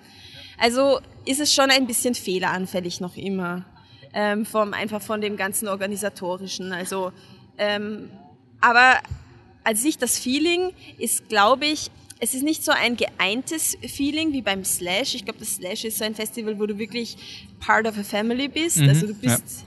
[0.58, 3.66] Also ist es schon ein bisschen fehleranfällig noch immer,
[4.16, 6.72] ähm, vom, einfach von dem ganzen Organisatorischen.
[6.72, 7.12] Also,
[7.58, 8.10] ähm,
[8.62, 9.00] aber
[9.64, 14.42] als sich das Feeling ist, glaube ich, es ist nicht so ein geeintes Feeling wie
[14.42, 15.16] beim Slash.
[15.16, 17.18] Ich glaube, das Slash ist so ein Festival, wo du wirklich
[17.60, 18.78] part of a family bist.
[18.78, 19.66] Mhm, also du bist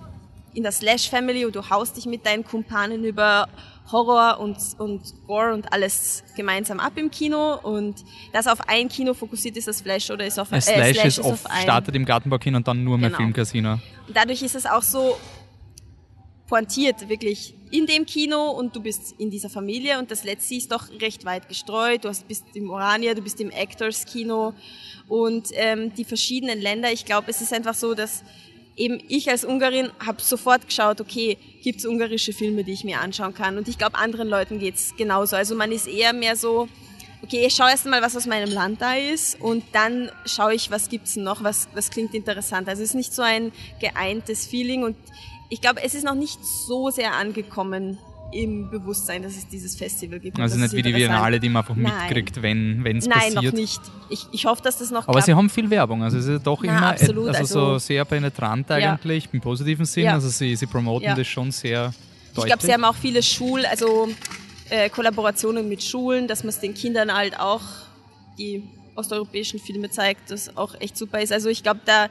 [0.54, 3.48] in der Slash Family und du haust dich mit deinen Kumpanen über
[3.90, 9.14] Horror und, und Gore und alles gemeinsam ab im Kino und das auf ein Kino
[9.14, 11.62] fokussiert ist das Flash oder ist auf Äh, Slash, ist oft, auf ein.
[11.62, 13.18] startet im Gartenbaukino und dann nur mehr Genau.
[13.18, 13.72] Filmcasino.
[13.74, 13.81] Und
[14.14, 15.16] dadurch ist es auch so
[16.46, 20.72] pointiert, wirklich in dem Kino und du bist in dieser Familie und das letzte ist
[20.72, 22.05] doch recht weit gestreut.
[22.05, 24.55] Du hast, bist im Orania, du bist im Actors Kino
[25.09, 26.90] und ähm, die verschiedenen Länder.
[26.90, 28.22] Ich glaube, es ist einfach so, dass
[28.78, 33.34] eben ich als Ungarin habe sofort geschaut, okay, gibt's ungarische Filme, die ich mir anschauen
[33.34, 33.58] kann.
[33.58, 35.36] Und ich glaube, anderen Leuten geht's genauso.
[35.36, 36.68] Also man ist eher mehr so,
[37.22, 40.70] okay, ich schaue erst mal, was aus meinem Land da ist und dann schaue ich,
[40.70, 42.68] was gibt's noch, was, was klingt interessant.
[42.68, 44.96] Also es ist nicht so ein geeintes Feeling und
[45.50, 47.98] ich glaube, es ist noch nicht so sehr angekommen
[48.32, 50.38] im Bewusstsein, dass es dieses Festival gibt.
[50.38, 50.92] Also nicht wie die.
[50.92, 51.92] Biennale, die man einfach Nein.
[52.08, 53.44] mitkriegt, wenn es Nein, passiert.
[53.44, 53.80] noch nicht.
[54.10, 55.26] Ich, ich hoffe, dass das noch Aber klappt.
[55.26, 58.04] sie haben viel Werbung, also es ist doch Na, immer absolut, also, also- so sehr
[58.04, 58.76] penetrant Ja.
[58.76, 60.04] eigentlich, im positiven Sinn.
[60.04, 60.12] Ja.
[60.14, 61.14] Also sie, sie promoten Ja.
[61.14, 61.92] das schon sehr
[62.28, 62.46] Ich deutlich.
[62.52, 64.08] glaube, sie haben auch viele Schul, also
[64.70, 67.62] äh, Kollaborationen mit Schulen, dass man es den Kindern halt auch
[68.38, 68.62] die
[68.94, 71.32] osteuropäischen Filme zeigt, das auch echt super ist.
[71.32, 72.08] Also ich glaube, da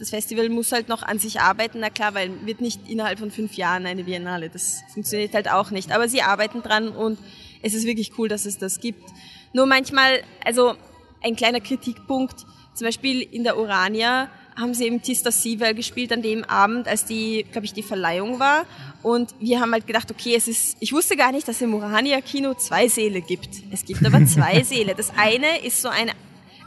[0.00, 3.30] das Festival muss halt noch an sich arbeiten, na klar, weil wird nicht innerhalb von
[3.30, 4.48] fünf Jahren eine Biennale.
[4.48, 5.92] Das funktioniert halt auch nicht.
[5.92, 7.18] Aber sie arbeiten dran und
[7.62, 9.04] es ist wirklich cool, dass es das gibt.
[9.52, 10.74] Nur manchmal, also
[11.22, 16.22] ein kleiner Kritikpunkt, zum Beispiel in der Urania haben sie eben Tista Sievel gespielt an
[16.22, 18.64] dem Abend, als die, glaube ich, die Verleihung war.
[19.02, 21.74] Und wir haben halt gedacht, okay, es ist, ich wusste gar nicht, dass es im
[21.74, 23.50] Urania Kino zwei Säle gibt.
[23.70, 24.94] Es gibt aber zwei Säle.
[24.94, 26.12] Das eine ist so eine,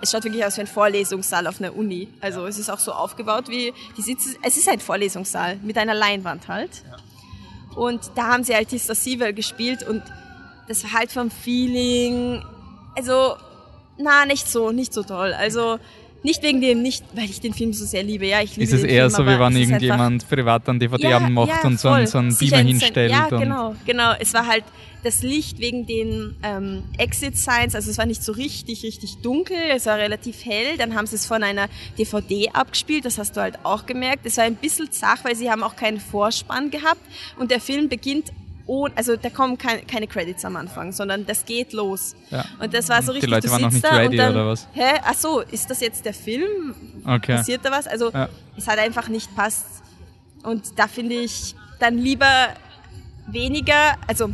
[0.03, 2.09] es schaut wirklich aus wie ein Vorlesungssaal auf einer Uni.
[2.19, 5.93] Also es ist auch so aufgebaut wie, die Sitze, es ist ein Vorlesungssaal mit einer
[5.93, 6.83] Leinwand halt.
[7.75, 10.03] Und da haben sie halt Tista Sievel gespielt und
[10.67, 12.43] das war halt vom Feeling,
[12.95, 13.35] also,
[13.97, 15.33] na, nicht so, nicht so toll.
[15.33, 15.79] Also,
[16.21, 18.25] nicht wegen dem, nicht, weil ich den Film so sehr liebe.
[18.25, 21.65] Ja, ich liebe ist es eher Film, so, wie wenn irgendjemand privat einen DVD-Abend macht
[21.65, 23.11] und so einen, so einen Beamer hinstellt.
[23.11, 24.13] Ja, genau, genau.
[24.19, 24.63] Es war halt
[25.03, 29.57] das Licht wegen den ähm, Exit Signs, also es war nicht so richtig, richtig dunkel,
[29.75, 30.77] es war relativ hell.
[30.77, 34.25] Dann haben sie es von einer DVD abgespielt, das hast du halt auch gemerkt.
[34.25, 37.01] Es war ein bisschen zach, weil sie haben auch keinen Vorspann gehabt
[37.37, 38.31] und der Film beginnt
[38.65, 42.15] ohne, also da kommen kein, keine Credits am Anfang, sondern das geht los.
[42.31, 42.45] Ja.
[42.59, 44.31] Und das war so Die richtig, Leute du waren noch nicht da ready, und dann,
[44.33, 44.67] oder was?
[44.71, 44.99] Hä?
[45.03, 46.73] Ach so, ist das jetzt der Film?
[47.05, 47.35] Okay.
[47.35, 47.87] Passiert da was?
[47.87, 48.29] Also Ja.
[48.55, 49.65] es hat einfach nicht passt.
[50.43, 52.53] Und da finde ich dann lieber
[53.27, 54.29] weniger, also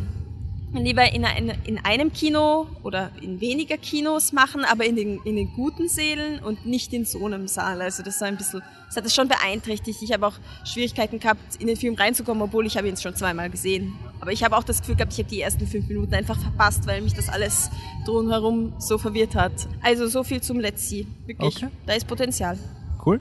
[0.72, 5.36] lieber in, ein, in einem Kino oder in weniger Kinos machen, aber in den, in
[5.36, 7.82] den guten Sälen und nicht in so einem Saal.
[7.82, 10.00] Also das war ein bisschen, das hat es schon beeinträchtigt.
[10.02, 13.50] Ich habe auch Schwierigkeiten gehabt, in den Film reinzukommen, obwohl ich habe ihn schon zweimal
[13.50, 13.94] gesehen.
[14.20, 16.86] Aber ich habe auch das Gefühl gehabt, ich habe die ersten fünf Minuten einfach verpasst,
[16.86, 17.70] weil mich das alles
[18.04, 19.52] drumherum so verwirrt hat.
[19.82, 21.06] Also so viel zum Let's See.
[21.26, 21.68] Wirklich, okay.
[21.86, 22.58] da ist Potenzial.
[23.04, 23.20] Cool.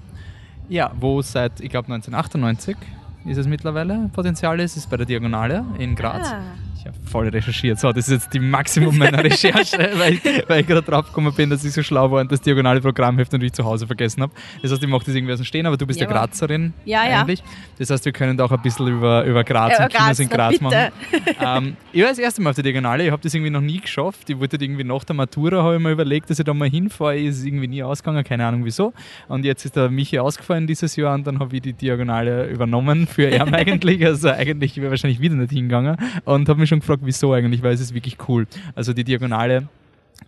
[0.68, 2.78] Ja, wo seit, ich glaube 1998
[3.26, 6.28] ist es mittlerweile Potenzial ist, ist bei der Diagonale in Graz.
[6.28, 6.42] Ah.
[6.80, 7.78] Ich habe voll recherchiert.
[7.78, 11.34] So, das ist jetzt die Maximum meiner Recherche, weil, ich, weil ich gerade drauf gekommen
[11.34, 14.32] bin, dass ich so schlau war und das diagonale Programmheft natürlich zu Hause vergessen habe.
[14.62, 16.72] Das heißt, ich mache das irgendwie aus dem Stehen, aber du bist ja, ja Grazerin
[16.86, 17.40] ja, eigentlich.
[17.40, 17.46] Ja.
[17.80, 20.30] Das heißt, wir können da auch ein bisschen über, über Graz ja, und Kinos in
[20.30, 20.92] Graz machen.
[21.42, 23.82] ähm, ich war das erste Mal auf der Diagonale, ich habe das irgendwie noch nie
[23.82, 24.30] geschafft.
[24.30, 27.20] Ich wollte irgendwie nach der Matura, habe ich mir überlegt, dass ich da mal hinfahre.
[27.20, 28.94] Ist irgendwie nie ausgegangen, keine Ahnung wieso.
[29.28, 33.06] Und jetzt ist der Michi ausgefallen dieses Jahr und dann habe ich die Diagonale übernommen
[33.06, 34.06] für ihn eigentlich.
[34.06, 37.74] Also eigentlich wäre wahrscheinlich wieder nicht hingegangen und habe mich schon gefragt, wieso eigentlich, weil
[37.74, 38.48] es ist wirklich cool.
[38.76, 39.68] Also die Diagonale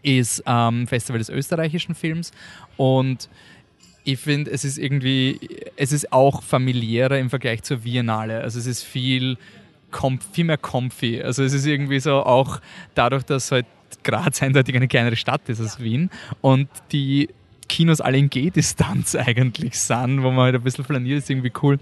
[0.03, 2.31] ist ähm, Festival des österreichischen Films
[2.77, 3.29] und
[4.03, 5.39] ich finde, es ist irgendwie,
[5.75, 8.41] es ist auch familiärer im Vergleich zur Biennale.
[8.41, 9.37] Also es ist viel,
[10.31, 11.21] viel mehr comfy.
[11.21, 12.59] Also es ist irgendwie so auch
[12.95, 13.67] dadurch, dass halt
[14.03, 16.09] Graz eindeutig eine kleinere Stadt ist als Wien
[16.41, 17.29] und die
[17.71, 21.79] Kinos alle in Gehdistanz eigentlich sind, wo man halt ein bisschen flaniert, ist irgendwie cool.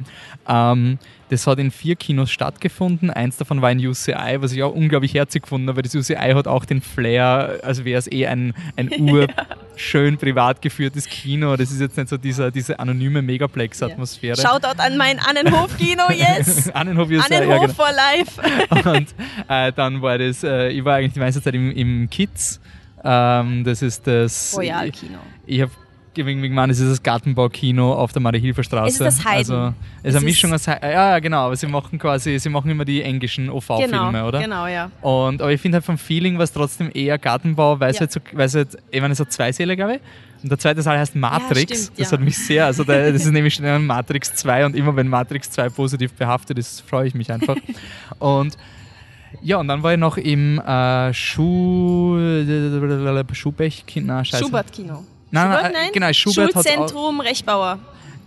[0.47, 0.99] Ähm,
[1.29, 3.09] das hat in vier Kinos stattgefunden.
[3.09, 6.33] Eins davon war in UCI, was ich auch unglaublich herzig gefunden habe, weil das UCI
[6.33, 11.55] hat auch den Flair, als wäre es eh ein, ein urschön privat geführtes Kino.
[11.57, 14.37] Das ist jetzt nicht so dieser, diese anonyme Megaplex-Atmosphäre.
[14.37, 14.47] Ja.
[14.47, 16.69] Shoutout an mein Annenhof-Kino, yes!
[16.69, 17.73] Annenhof, UCI, Annenhof ja, genau.
[17.73, 18.89] for life!
[18.89, 19.07] Und
[19.47, 22.59] äh, dann war das, äh, ich war eigentlich die meiste Zeit im, im Kids
[23.03, 24.55] ähm, das ist das.
[24.57, 25.19] Royal-Kino.
[25.45, 25.71] Ich, ich habe
[26.13, 28.87] wegen Mann, es ist das Gartenbaukino auf der Marie-Hilfer-Straße.
[28.87, 29.55] Es ist das Heiden.
[29.55, 30.91] Also, es ist eine Mischung aus Heiden.
[30.91, 34.41] Ja, genau, aber sie machen quasi, sie machen immer die englischen OV-Filme, genau, oder?
[34.41, 34.91] Genau, ja.
[35.01, 38.11] Und, aber ich finde halt vom Feeling war es trotzdem eher Gartenbau, weil es halt
[38.11, 40.01] so, weil es halt, ich meine, es hat zwei Säle, glaube ich.
[40.43, 41.69] Und der zweite Saal heißt Matrix.
[41.69, 42.17] Ja, stimmt, das ja.
[42.17, 45.51] hat mich sehr, also der, das ist nämlich schon Matrix 2 und immer wenn Matrix
[45.51, 47.57] 2 positiv behaftet ist, freue ich mich einfach.
[48.19, 48.57] und
[49.41, 52.17] ja, und dann war ich noch im äh, Schuh,
[53.31, 54.23] Schuhbech-Kino.
[54.23, 55.03] Schubert-Kino.
[55.31, 57.79] Nein, Schubert, nein, genau, Schubert Schulzentrum Rechbauer.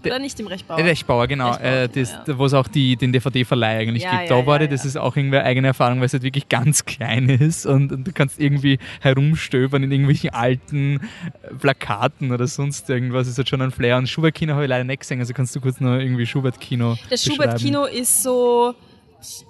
[0.05, 0.79] Oder nicht im Rechbauer?
[0.79, 1.55] Rechbauer, genau.
[1.57, 2.39] Äh, ja.
[2.39, 4.31] Wo es auch die, den DVD-Verleih eigentlich ja, gibt.
[4.31, 6.49] Ja, da war ja, das ist auch irgendwie eine eigene Erfahrung, weil es halt wirklich
[6.49, 12.47] ganz klein ist und, und, du kannst irgendwie herumstöbern in irgendwelchen alten äh, Plakaten oder
[12.47, 13.27] sonst irgendwas.
[13.27, 13.97] Das ist halt schon ein Flair.
[13.97, 17.25] Und Schubert-Kino habe ich leider nicht gesehen, also kannst du kurz noch irgendwie Schubert-Kino Das
[17.25, 18.75] Schubert-Kino ist so...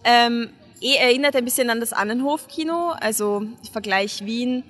[0.05, 0.51] Ähm,
[0.83, 3.43] eh erinnert ein bisschen an das Annenhof-Kino, also
[3.73, 4.65] Vergleich Wien.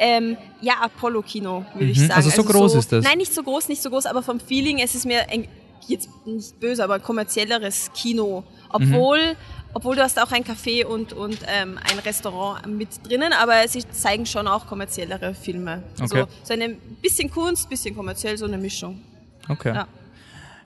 [0.00, 1.90] Ähm, ja, Apollo-Kino, würde mhm.
[1.90, 2.12] ich sagen.
[2.12, 3.04] Also so also groß so, ist das?
[3.04, 5.48] Nein, nicht so groß, nicht so groß, aber vom Feeling, es ist mir ein,
[5.88, 8.44] jetzt nicht böse, aber ein kommerzielleres Kino.
[8.70, 9.36] Obwohl, mhm.
[9.74, 13.88] obwohl du hast auch ein Café und, und ähm, ein Restaurant mit drinnen, aber sie
[13.90, 15.82] zeigen schon auch kommerziellere Filme.
[16.00, 16.20] Okay.
[16.20, 19.02] Also so ein bisschen Kunst, bisschen kommerziell, so eine Mischung.
[19.48, 19.74] Okay.
[19.74, 19.88] Ja.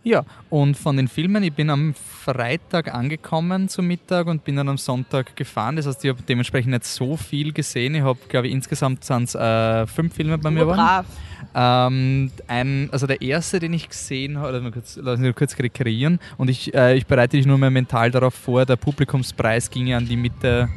[0.05, 4.69] Ja, und von den Filmen, ich bin am Freitag angekommen zum Mittag und bin dann
[4.69, 5.77] am Sonntag gefahren.
[5.77, 7.95] Das heißt, ich habe dementsprechend nicht so viel gesehen.
[7.95, 11.07] Ich habe, glaube ich, insgesamt sind es äh, fünf Filme bei mir waren.
[11.55, 15.57] Ähm, ein, also der erste, den ich gesehen habe, lass mich kurz, lass mich kurz
[15.59, 19.93] rekreieren und ich, äh, ich bereite dich nur mehr mental darauf vor, der Publikumspreis ging
[19.93, 20.69] an die Mitte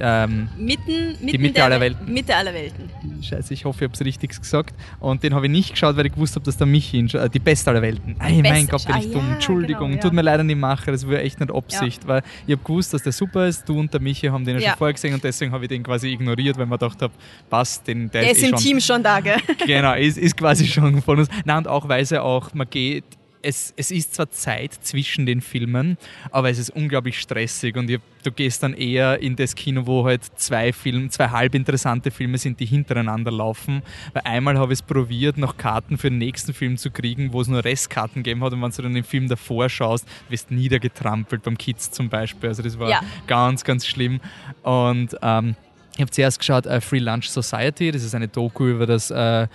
[0.00, 2.12] ähm, mitten, mitten die Mitte aller Welten.
[2.12, 2.90] Mitte aller Welten.
[3.22, 4.74] Scheiße, ich hoffe, ich habe es richtig gesagt.
[5.00, 7.38] Und den habe ich nicht geschaut, weil ich gewusst habe, dass der Michi, äh, die
[7.38, 8.16] Beste aller Welten.
[8.18, 9.26] Ay, mein Gott, bin ich ah, dumm.
[9.28, 12.08] Ja, Entschuldigung, genau, tut mir leider nicht machen, das war echt nicht Absicht, ja.
[12.08, 13.68] weil ich habe gewusst, dass der super ist.
[13.68, 15.82] Du und der Michi haben den ja, schon vorher gesehen und deswegen habe ich den
[15.82, 17.12] quasi ignoriert, weil man gedacht habe,
[17.50, 19.38] passt, den, der, der ist, ist eh im schon, Team schon da, gell?
[19.66, 21.28] Genau, ist, ist quasi schon von uns.
[21.44, 23.04] Nein, und auch, weil es auch, man geht
[23.42, 25.96] es, es ist zwar Zeit zwischen den Filmen,
[26.30, 30.04] aber es ist unglaublich stressig und ihr, du gehst dann eher in das Kino, wo
[30.04, 33.82] halt zwei Filme, zwei halb interessante Filme sind, die hintereinander laufen.
[34.12, 37.40] Weil einmal habe ich es probiert, noch Karten für den nächsten Film zu kriegen, wo
[37.40, 41.42] es nur Restkarten gegeben hat und wenn du dann den Film davor schaust, wirst niedergetrampelt
[41.42, 42.48] beim Kids zum Beispiel.
[42.48, 43.00] Also das war ja.
[43.26, 44.20] ganz, ganz schlimm.
[44.62, 45.54] Und ähm,
[45.94, 49.46] ich habe zuerst geschaut uh, Free Lunch Society, das ist eine Doku über das uh,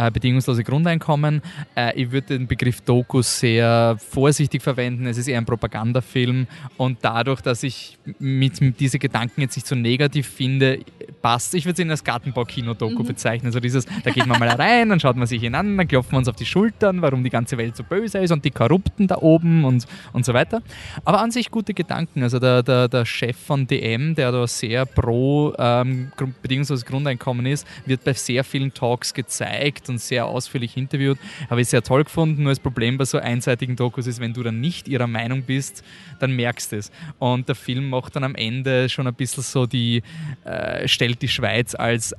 [0.00, 1.42] äh, bedingungslose Grundeinkommen.
[1.74, 5.06] Äh, ich würde den Begriff Doku sehr vorsichtig verwenden.
[5.06, 9.66] Es ist eher ein Propagandafilm und dadurch, dass ich mit, mit diese Gedanken jetzt nicht
[9.66, 10.80] so negativ finde,
[11.20, 11.54] passt.
[11.54, 13.06] Ich würde es in das Gartenbau-Kino-Doku mhm.
[13.06, 13.46] bezeichnen.
[13.46, 16.12] Also dieses, da geht man mal rein, dann schaut man sich hin an, dann klopfen
[16.12, 19.06] wir uns auf die Schultern, warum die ganze Welt so böse ist und die Korrupten
[19.06, 20.62] da oben und, und so weiter.
[21.04, 22.22] Aber an sich gute Gedanken.
[22.22, 27.66] Also der, der, der Chef von DM, der da sehr pro ähm, bedingungsloses Grundeinkommen ist,
[27.84, 31.18] wird bei sehr vielen Talks gezeigt und sehr ausführlich interviewt.
[31.48, 32.42] Habe ich sehr toll gefunden.
[32.42, 35.84] Nur das Problem bei so einseitigen Dokus ist, wenn du dann nicht ihrer Meinung bist,
[36.18, 36.90] dann merkst du es.
[37.18, 40.02] Und der Film macht dann am Ende schon ein bisschen so die,
[40.44, 42.14] äh, stellt die Schweiz als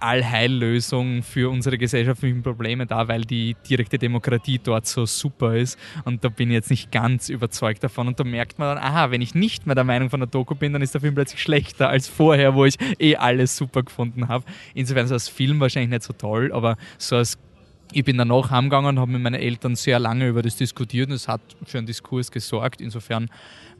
[0.00, 5.78] Allheillösung für unsere gesellschaftlichen Probleme dar, weil die direkte Demokratie dort so super ist.
[6.04, 8.08] Und da bin ich jetzt nicht ganz überzeugt davon.
[8.08, 10.54] Und da merkt man dann, aha, wenn ich nicht mehr der Meinung von der Doku
[10.54, 14.28] bin, dann ist der Film plötzlich schlechter als vorher, wo ich eh alles super gefunden
[14.28, 14.44] habe.
[14.74, 17.38] Insofern ist das Film wahrscheinlich nicht so toll, aber so als
[17.92, 21.14] ich bin danach heimgegangen und habe mit meinen Eltern sehr lange über das diskutiert und
[21.14, 22.80] es hat für einen Diskurs gesorgt.
[22.80, 23.30] Insofern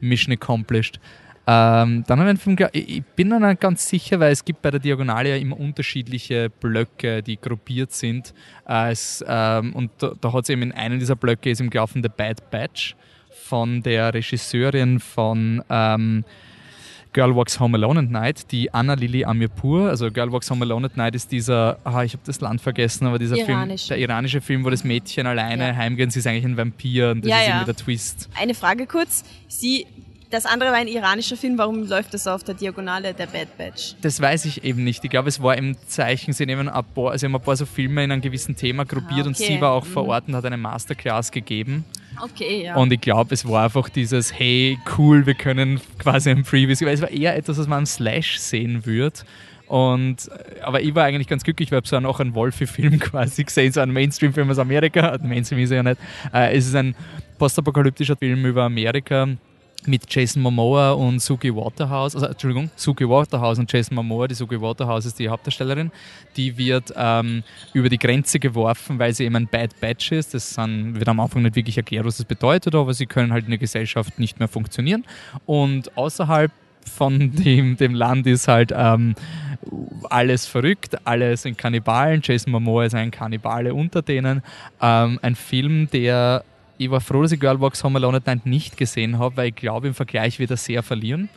[0.00, 1.00] Mission accomplished.
[1.48, 4.62] Ähm, dann haben wir einen Film, ich bin dann nicht ganz sicher, weil es gibt
[4.62, 8.34] bei der Diagonale ja immer unterschiedliche Blöcke, die gruppiert sind.
[8.68, 11.70] Äh, es, ähm, und da, da hat es eben in einem dieser Blöcke ist im
[11.70, 12.96] gelaufen The Bad Batch
[13.30, 16.24] von der Regisseurin von ähm,
[17.12, 19.88] Girl Walks Home Alone at Night, die Anna Lili Amirpur.
[19.88, 23.06] Also Girl Walks Home Alone at Night ist dieser, ah, ich habe das Land vergessen,
[23.06, 23.86] aber dieser Iranische.
[23.86, 25.76] Film, der iranische Film, wo das Mädchen alleine ja.
[25.76, 28.28] heimgeht, sie ist eigentlich ein Vampir und das ja, ist irgendwie der Twist.
[28.34, 29.24] Eine Frage kurz.
[29.46, 29.86] Sie
[30.30, 31.56] das andere war ein iranischer Film.
[31.56, 33.94] Warum läuft das auf der Diagonale der Bad Batch?
[34.02, 35.04] Das weiß ich eben nicht.
[35.04, 37.66] Ich glaube, es war im Zeichen, sie nehmen ein paar, also haben ein paar so
[37.66, 39.28] Filme in einem gewissen Thema gruppiert ah, okay.
[39.28, 39.90] und sie war auch mhm.
[39.90, 41.84] vor Ort und hat eine Masterclass gegeben.
[42.20, 42.76] Okay, ja.
[42.76, 46.94] Und ich glaube, es war einfach dieses, hey, cool, wir können quasi ein Previous, weil
[46.94, 49.20] es war eher etwas, was man am Slash sehen würde.
[49.68, 50.30] Und,
[50.62, 53.80] aber ich war eigentlich ganz glücklich, weil ich so auch einen Wolfi-Film quasi gesehen, so
[53.80, 55.18] einen Mainstream-Film aus Amerika.
[55.22, 56.00] Mainstream ist er ja nicht.
[56.32, 56.94] Äh, es ist ein
[57.38, 59.28] postapokalyptischer Film über Amerika
[59.86, 64.60] mit Jason Momoa und Suki Waterhouse, also Entschuldigung, Suki Waterhouse und Jason Momoa, die Suki
[64.60, 65.90] Waterhouse ist die Hauptdarstellerin,
[66.36, 70.34] die wird ähm, über die Grenze geworfen, weil sie eben ein Bad Batch ist.
[70.34, 73.44] Das sind, wird am Anfang nicht wirklich erklärt, was das bedeutet, aber sie können halt
[73.44, 75.04] in der Gesellschaft nicht mehr funktionieren.
[75.44, 76.50] Und außerhalb
[76.88, 79.14] von dem, dem Land ist halt ähm,
[80.10, 82.20] alles verrückt, alle sind Kannibalen.
[82.22, 84.42] Jason Momoa ist ein Kannibale unter denen.
[84.80, 86.44] Ähm, ein Film, der
[86.78, 89.48] ich war froh, dass ich Girl Walks Home Alone at Night nicht gesehen habe, weil
[89.48, 91.28] ich glaube, im Vergleich wird er sehr verlieren.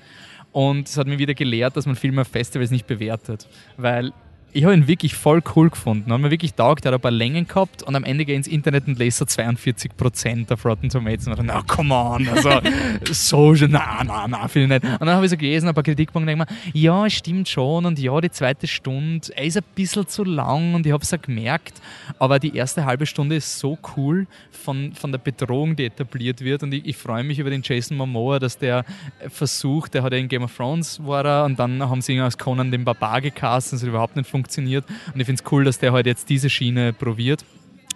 [0.51, 3.47] Und es hat mir wieder gelehrt, dass man Filme auf Festivals nicht bewertet.
[3.77, 4.13] Weil
[4.51, 6.11] ich habe ihn wirklich voll cool gefunden.
[6.11, 8.47] Hat mir wirklich taugt, er hat ein paar Längen gehabt und am Ende ich ins
[8.47, 12.49] Internet und lese so 42% auf Rotten Tomatoes und dann, na, come on, also,
[13.11, 14.93] so, na, na, na, finde ich nicht.
[14.93, 17.47] Und dann habe ich so gelesen, ein paar Kritikpunkte und denke mir, ja, es stimmt
[17.47, 21.03] schon und ja, die zweite Stunde, er ist ein bisschen zu lang und ich habe
[21.03, 21.79] es auch gemerkt,
[22.17, 26.63] aber die erste halbe Stunde ist so cool von, von der Bedrohung, die etabliert wird
[26.63, 28.83] und ich, ich freue mich über den Jason Momoa, dass der
[29.29, 32.21] versucht, der hat ja in Game of Thrones war er und dann haben sie ihn
[32.21, 34.85] als Conan den Barbar gecastet, das hat überhaupt nicht funktioniert funktioniert.
[35.13, 37.43] Und ich finde es cool, dass der heute halt jetzt diese Schiene probiert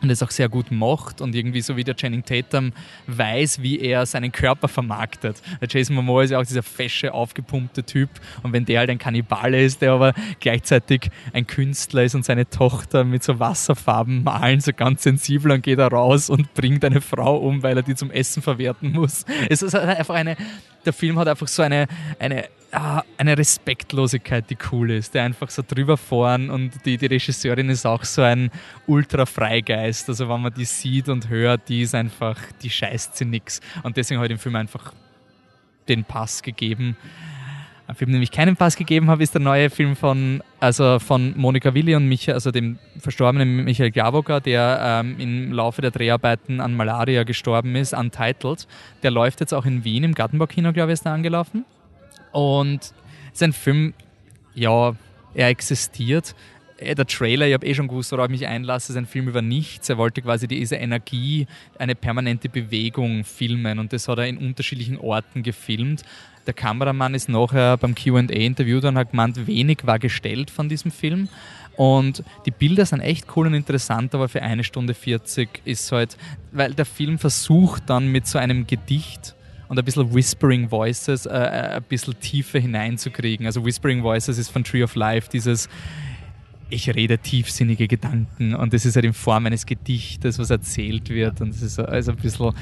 [0.04, 2.74] und es auch sehr gut macht und irgendwie so wie der Channing Tatum
[3.08, 5.42] weiß, wie er seinen Körper vermarktet.
[5.62, 8.10] Der Jason Momoa ist ja auch dieser fesche, aufgepumpte Typ
[8.44, 12.50] und wenn der halt ein Kannibale ist, der aber gleichzeitig ein Künstler ist und seine
[12.50, 17.02] Tochter mit so Wasserfarben malen, so ganz sensibel, dann geht er raus und bringt eine
[17.02, 19.26] Frau um, weil er die zum Essen verwerten muss.
[19.50, 20.36] Es ist einfach eine,
[20.86, 21.88] der Film hat einfach so eine,
[22.20, 27.06] eine ah, eine Respektlosigkeit, die cool ist, der einfach so drüber fahren und die, die
[27.06, 28.52] Regisseurin ist auch so ein
[29.94, 30.10] Ultra-Freigeist.
[30.10, 33.62] Also wenn man die sieht und hört, die ist einfach, die scheißt sie nix.
[33.84, 34.94] Und deswegen habe ich dem Film einfach
[35.88, 36.98] den Pass gegeben.
[37.86, 41.38] Ein Film, dem ich keinen Pass gegeben habe, ist der neue Film von, also von
[41.38, 46.62] Monika Willi und Michael, also dem verstorbenen Michael Glavoka, der ähm, im Laufe der Dreharbeiten
[46.62, 48.68] an Malaria gestorben ist, Untitled.
[49.04, 51.66] Der läuft jetzt auch in Wien im Gartenbaukino, glaube ich, ist er angelaufen.
[52.32, 52.94] Und es
[53.34, 53.94] ist ein Film,
[54.56, 54.96] ja,
[55.34, 56.36] er existiert.
[56.84, 59.28] Äh, der Trailer, ich habe eh schon gewusst, worauf ich mich einlasse, ist ein Film
[59.28, 59.90] über nichts.
[59.90, 61.48] Er wollte quasi diese Energie,
[61.80, 66.04] eine permanente Bewegung filmen und das hat er in unterschiedlichen Orten gefilmt.
[66.46, 71.30] Der Kameramann ist nachher beim QA-Interview und hat gemeint, wenig war gestellt von diesem Film.
[71.76, 76.18] Und die Bilder sind echt cool und interessant, aber für eine Stunde 40 ist halt,
[76.52, 79.36] weil der Film versucht dann mit so einem Gedicht
[79.70, 83.48] und ein bisschen Whispering Voices äh, äh, ein bisschen tiefer hineinzukriegen.
[83.48, 85.68] Also Whispering Voices ist von Tree of Life dieses
[86.74, 91.42] ich rede tiefsinnige Gedanken und das ist halt in Form eines Gedichtes, was erzählt wird
[91.42, 92.54] und es ist also ein bisschen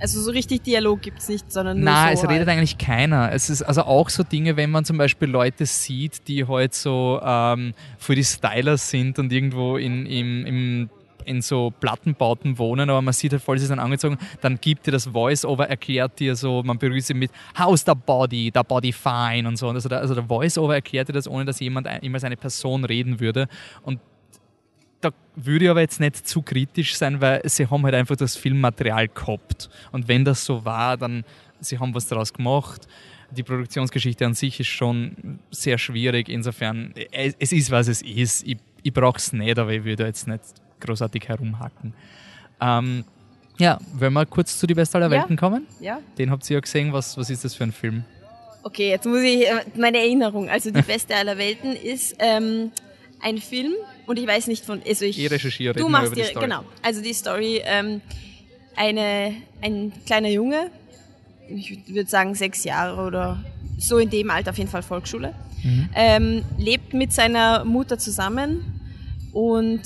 [0.00, 2.58] also so richtig Dialog gibt es nicht, sondern nur Nein, so es redet halt.
[2.58, 3.32] eigentlich keiner.
[3.32, 7.20] Es ist also auch so Dinge, wenn man zum Beispiel Leute sieht, die halt so
[7.24, 10.90] ähm, für die Stylers sind und irgendwo in, im, im
[11.24, 14.92] in so Plattenbauten wohnen, aber man sieht halt voll, sie sind angezogen, dann gibt dir
[14.92, 19.46] das Voice-Over, erklärt dir so, man berührt sie mit How's the body, the body fine
[19.46, 19.68] und so.
[19.68, 22.84] Also, der, also der Voice-Over erklärt dir das, ohne dass jemand immer als eine Person
[22.84, 23.48] reden würde.
[23.82, 24.00] Und
[25.04, 28.36] da würde ich aber jetzt nicht zu kritisch sein, weil sie haben halt einfach das
[28.36, 29.68] Filmmaterial gehabt.
[29.92, 31.24] Und wenn das so war, dann
[31.60, 32.88] sie haben was daraus gemacht.
[33.30, 36.28] Die Produktionsgeschichte an sich ist schon sehr schwierig.
[36.28, 38.46] Insofern, es ist, was es ist.
[38.46, 40.42] Ich, ich brauche es nicht, aber ich würde jetzt nicht
[40.84, 41.94] großartig herumhacken.
[42.60, 43.04] Ähm,
[43.58, 45.40] ja, wollen wir kurz zu Die Beste aller Welten ja.
[45.40, 45.66] kommen?
[45.80, 46.00] Ja.
[46.18, 46.92] Den habt ihr ja gesehen.
[46.92, 48.04] Was, was ist das für ein Film?
[48.62, 50.48] Okay, jetzt muss ich äh, meine Erinnerung.
[50.48, 52.72] Also Die Beste aller Welten ist ähm,
[53.20, 53.72] ein Film
[54.06, 54.82] und ich weiß nicht von.
[54.86, 55.74] Also ich, ich recherchiere.
[55.74, 56.64] Du machst die, die genau.
[56.82, 58.00] Also die Story: ähm,
[58.76, 60.70] eine, ein kleiner Junge,
[61.48, 63.44] ich würde sagen sechs Jahre oder
[63.78, 65.88] so in dem Alter, auf jeden Fall Volksschule, mhm.
[65.94, 68.80] ähm, lebt mit seiner Mutter zusammen
[69.32, 69.82] und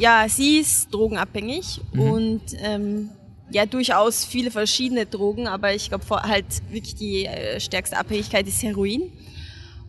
[0.00, 2.00] ja, sie ist drogenabhängig mhm.
[2.00, 3.10] und ähm,
[3.50, 8.62] ja, durchaus viele verschiedene Drogen, aber ich glaube halt wirklich die äh, stärkste Abhängigkeit ist
[8.62, 9.12] Heroin.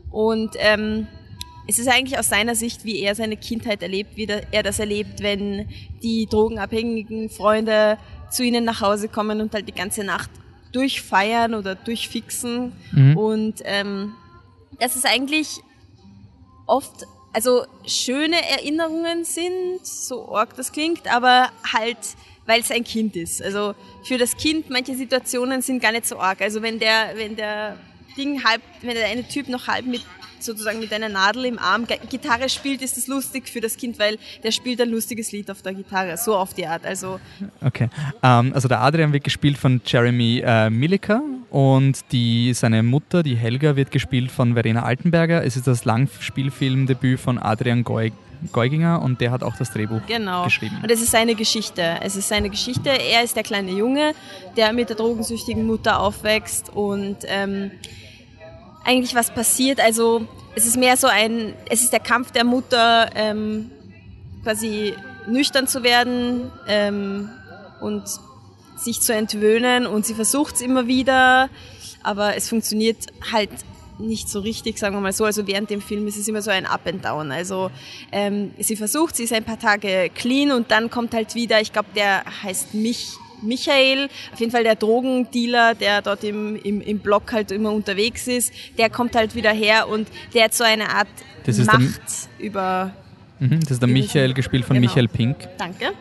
[0.09, 1.07] Und ähm,
[1.67, 5.21] es ist eigentlich aus seiner Sicht, wie er seine Kindheit erlebt, wie er das erlebt,
[5.21, 5.69] wenn
[6.03, 7.97] die drogenabhängigen Freunde
[8.29, 10.29] zu ihnen nach Hause kommen und halt die ganze Nacht
[10.73, 12.73] durchfeiern oder durchfixen.
[12.91, 13.17] Mhm.
[13.17, 14.13] Und ähm,
[14.79, 15.59] das ist eigentlich
[16.65, 21.97] oft also schöne Erinnerungen sind, so arg das klingt, aber halt,
[22.45, 23.41] weil es ein Kind ist.
[23.41, 26.41] Also für das Kind manche Situationen sind gar nicht so arg.
[26.41, 27.77] Also wenn der, wenn der
[28.17, 30.01] Ding halb, wenn der eine Typ noch halb mit
[30.39, 34.17] sozusagen mit einer Nadel im Arm Gitarre spielt, ist das lustig für das Kind, weil
[34.43, 36.85] der spielt ein lustiges Lied auf der Gitarre, so auf die Art.
[36.85, 37.19] Also
[37.63, 37.89] okay,
[38.23, 41.21] ähm, also der Adrian wird gespielt von Jeremy äh, Milliker
[41.51, 45.43] und die, seine Mutter, die Helga, wird gespielt von Verena Altenberger.
[45.43, 48.13] Es ist das Langspielfilmdebüt von Adrian Goig.
[48.51, 50.45] Geuginger und der hat auch das Drehbuch genau.
[50.45, 50.79] geschrieben.
[50.81, 51.99] Und es ist seine Geschichte.
[52.01, 52.89] Es ist seine Geschichte.
[52.89, 54.13] Er ist der kleine Junge,
[54.57, 57.69] der mit der drogensüchtigen Mutter aufwächst und ähm,
[58.83, 59.79] eigentlich was passiert.
[59.79, 60.25] Also
[60.55, 63.69] es ist mehr so ein, es ist der Kampf der Mutter, ähm,
[64.41, 64.95] quasi
[65.27, 67.29] nüchtern zu werden ähm,
[67.79, 68.03] und
[68.81, 71.49] sich zu entwöhnen und sie versucht es immer wieder,
[72.03, 72.97] aber es funktioniert
[73.31, 73.49] halt
[73.99, 75.25] nicht so richtig, sagen wir mal so.
[75.25, 77.31] Also während dem Film ist es immer so ein Up and Down.
[77.31, 77.71] Also
[78.11, 81.71] ähm, sie versucht, sie ist ein paar Tage clean und dann kommt halt wieder, ich
[81.71, 83.09] glaube, der heißt mich
[83.43, 88.27] Michael, auf jeden Fall der Drogendealer, der dort im, im, im Block halt immer unterwegs
[88.27, 91.07] ist, der kommt halt wieder her und der hat so eine Art
[91.65, 92.01] Macht
[92.37, 92.93] über.
[93.39, 94.87] Mhm, das ist der Michael, gespielt von genau.
[94.87, 95.37] Michael Pink.
[95.57, 95.93] Danke.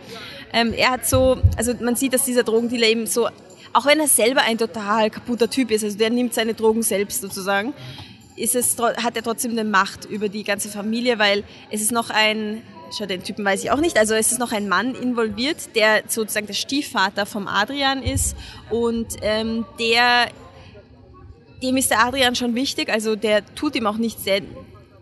[0.53, 3.29] Ähm, er hat so, also man sieht, dass dieser Drogendealer eben so,
[3.73, 7.21] auch wenn er selber ein total kaputter Typ ist, also der nimmt seine Drogen selbst
[7.21, 7.73] sozusagen,
[8.37, 12.11] ist es, hat er trotzdem eine Macht über die ganze Familie, weil es ist noch
[12.11, 12.63] ein
[12.97, 13.97] Schau, den Typen weiß ich auch nicht.
[13.97, 18.37] Also es ist noch ein Mann involviert, der sozusagen der Stiefvater vom Adrian ist
[18.69, 20.29] und ähm, der
[21.63, 24.41] dem ist der Adrian schon wichtig, also der tut ihm auch nicht sehr.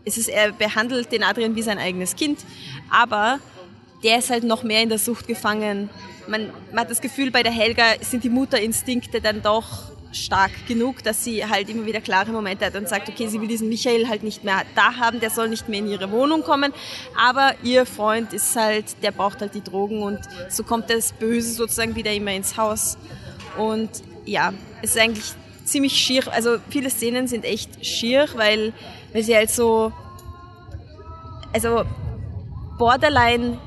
[0.05, 2.41] Es ist, er behandelt den Adrian wie sein eigenes Kind,
[2.91, 3.39] aber
[4.03, 5.91] der ist halt noch mehr in der Sucht gefangen.
[6.27, 11.03] Man, man hat das Gefühl, bei der Helga sind die Mutterinstinkte dann doch stark genug,
[11.03, 14.09] dass sie halt immer wieder klare Momente hat und sagt, okay, sie will diesen Michael
[14.09, 16.73] halt nicht mehr da haben, der soll nicht mehr in ihre Wohnung kommen,
[17.17, 21.53] aber ihr Freund ist halt, der braucht halt die Drogen und so kommt das Böse
[21.53, 22.97] sozusagen wieder immer ins Haus.
[23.59, 23.91] Und
[24.25, 25.33] ja, es ist eigentlich
[25.65, 28.73] ziemlich schier, also viele Szenen sind echt schier, weil,
[29.13, 29.93] weil sie halt so,
[31.53, 31.85] also
[32.79, 33.59] borderline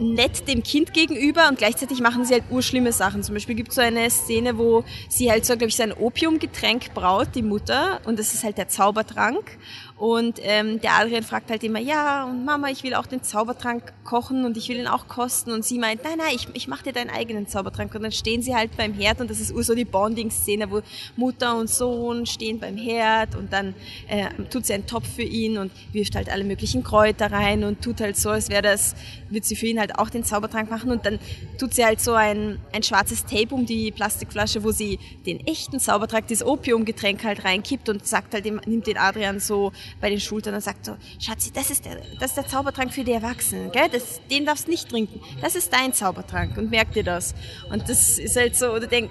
[0.00, 3.22] nett dem Kind gegenüber und gleichzeitig machen sie halt urschlimme Sachen.
[3.22, 5.92] Zum Beispiel gibt es so eine Szene, wo sie halt so, glaube ich, so ein
[5.92, 9.58] Opiumgetränk braut, die Mutter, und das ist halt der Zaubertrank.
[9.98, 13.82] Und ähm, der Adrian fragt halt immer, ja, und Mama, ich will auch den Zaubertrank
[14.04, 15.50] kochen und ich will ihn auch kosten.
[15.50, 17.92] Und sie meint, nein, nein, ich, ich mache dir deinen eigenen Zaubertrank.
[17.96, 20.82] Und dann stehen sie halt beim Herd und das ist so die Bonding-Szene, wo
[21.16, 23.74] Mutter und Sohn stehen beim Herd und dann
[24.08, 27.82] äh, tut sie einen Topf für ihn und wirft halt alle möglichen Kräuter rein und
[27.82, 28.94] tut halt so, als wäre das,
[29.30, 30.92] wird sie für ihn halt auch den Zaubertrank machen.
[30.92, 31.18] Und dann
[31.58, 35.80] tut sie halt so ein, ein schwarzes Tape um die Plastikflasche, wo sie den echten
[35.80, 40.54] Zaubertrank, das Opiumgetränk halt reinkippt und sagt halt, nimmt den Adrian so bei den Schultern
[40.54, 43.88] und sagt so, Schatzi, das ist der, das ist der Zaubertrank für die Erwachsenen, gell?
[43.90, 45.20] Das, den darfst du nicht trinken.
[45.40, 47.34] Das ist dein Zaubertrank und merk dir das.
[47.70, 49.10] Und das ist halt so, oder denk,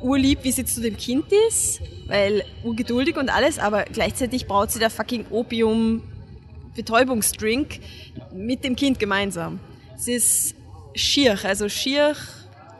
[0.00, 4.78] urlieb, wie sie zu dem Kind ist, weil urgeduldig und alles, aber gleichzeitig braucht sie
[4.78, 6.02] der fucking Opium
[6.74, 7.80] Betäubungsdrink
[8.32, 9.58] mit dem Kind gemeinsam.
[9.96, 10.54] Es ist
[10.94, 12.14] schier, also schier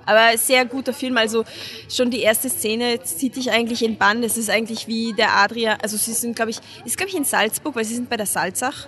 [0.07, 1.17] aber sehr guter Film.
[1.19, 1.45] Also
[1.91, 4.23] schon die erste Szene zieht dich eigentlich in Bann.
[4.23, 5.77] Es ist eigentlich wie der Adria.
[5.83, 8.27] Also sie sind, glaube ich, ist glaube ich in Salzburg, weil sie sind bei der
[8.27, 8.87] Salzach.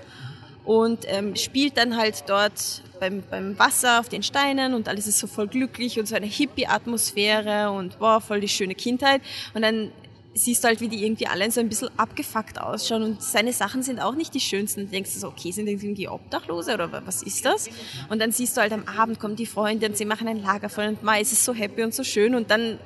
[0.64, 5.18] und ähm, spielt dann halt dort beim, beim Wasser auf den Steinen und alles ist
[5.18, 9.22] so voll glücklich und so eine Hippie-Atmosphäre und wow, voll die schöne Kindheit.
[9.54, 9.92] Und dann
[10.34, 13.82] siehst du halt, wie die irgendwie alle so ein bisschen abgefuckt ausschauen und seine Sachen
[13.82, 14.82] sind auch nicht die schönsten.
[14.82, 17.68] Du denkst so, okay, sind die irgendwie Obdachlose oder was ist das?
[18.08, 20.68] Und dann siehst du halt am Abend kommen die Freunde und sie machen ein Lager
[20.68, 22.78] voll und Mai, es ist so happy und so schön und dann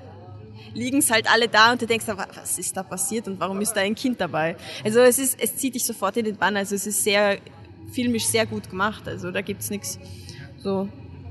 [0.75, 3.75] liegen es halt alle da und du denkst, was ist da passiert und warum ist
[3.75, 4.57] da ein Kind dabei?
[4.85, 7.39] Also es ist, es zieht dich sofort in den Bann, also es ist sehr,
[7.93, 9.99] filmisch sehr gut gemacht, also da gibt's nichts
[10.63, 10.89] so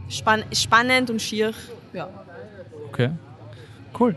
[0.09, 1.53] spann spannend und schier,
[1.93, 2.09] ja.
[2.89, 3.11] Okay,
[3.99, 4.15] cool.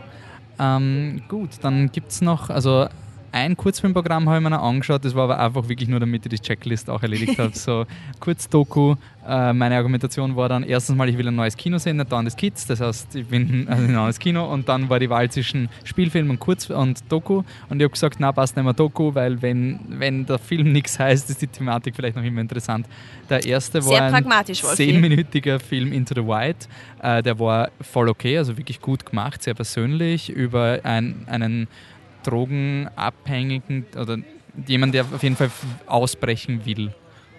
[0.59, 2.87] Ähm, gut, dann gibt es noch, also
[3.35, 6.41] ein Kurzfilmprogramm habe ich mir noch angeschaut, das war aber einfach wirklich nur, damit ich
[6.41, 7.51] die Checklist auch erledigt habe.
[7.65, 7.87] So
[8.21, 8.97] kurz Doku.
[9.27, 12.27] Äh, meine Argumentation war dann erstens mal, ich will ein neues Kino sehen, nicht dauernd
[12.27, 12.67] das Kids.
[12.67, 16.31] Das heißt, ich bin also ein neues Kino und dann war die Wahl zwischen Spielfilm
[16.31, 17.43] und Kurz und Doku.
[17.69, 20.99] Und ich habe gesagt, na passt nicht mehr Doku, weil wenn, wenn der Film nichts
[20.99, 22.87] heißt, ist die Thematik vielleicht noch immer interessant.
[23.31, 26.69] Der erste Sehr war ein zehnminütiger Film Into the White.
[27.03, 31.69] Äh, der war voll okay, also wirklich gut gemacht, sehr persönlich über ein, einen
[32.25, 34.19] Drogenabhängigen oder
[34.67, 35.51] jemand, der auf jeden Fall
[35.87, 36.93] ausbrechen will.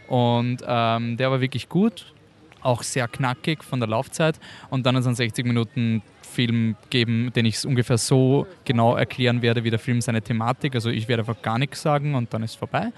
[0.07, 2.13] Und ähm, der war wirklich gut,
[2.61, 4.39] auch sehr knackig von der Laufzeit.
[4.69, 6.01] Und dann hat es einen 60 Minuten
[6.35, 10.75] Film geben, den ich ungefähr so genau erklären werde, wie der Film seine Thematik.
[10.75, 12.91] Also ich werde einfach gar nichts sagen und dann ist vorbei.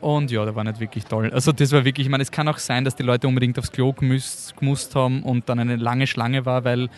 [0.00, 1.30] Und ja, der war nicht wirklich toll.
[1.32, 3.70] Also das war wirklich, ich meine, es kann auch sein, dass die Leute unbedingt aufs
[3.70, 6.88] Klo gemusst haben und dann eine lange Schlange war, weil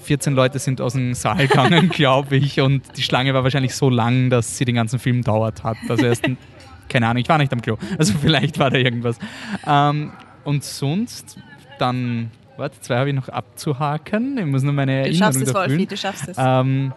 [0.00, 3.90] 14 Leute sind aus dem Saal gegangen, glaube ich, und die Schlange war wahrscheinlich so
[3.90, 5.76] lang, dass sie den ganzen Film dauert hat.
[5.88, 6.24] Also erst,
[6.88, 7.76] keine Ahnung, ich war nicht am Klo.
[7.98, 9.18] Also vielleicht war da irgendwas.
[9.66, 10.12] Ähm,
[10.44, 11.38] und sonst
[11.78, 14.38] dann, warte, zwei habe ich noch abzuhaken.
[14.38, 16.36] Ich muss nur meine Erinnerung Du schaffst es, Wolfi, du schaffst es.
[16.38, 16.92] Ähm,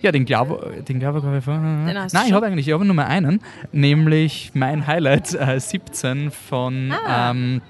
[0.00, 1.86] ja, den Glaube, den Glaube habe ich vorhin.
[1.86, 3.40] Nein, ich habe eigentlich, ich habe nur mal einen,
[3.72, 7.30] nämlich mein Highlight äh, 17 von ah.
[7.30, 7.62] ähm,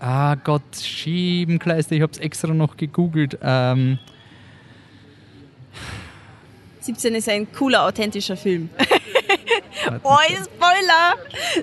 [0.00, 3.38] Ah Gott, Schiebenkleister, ich habe es extra noch gegoogelt.
[3.42, 3.98] Ähm
[6.80, 8.70] 17 ist ein cooler, authentischer Film.
[10.02, 11.14] oh, Spoiler!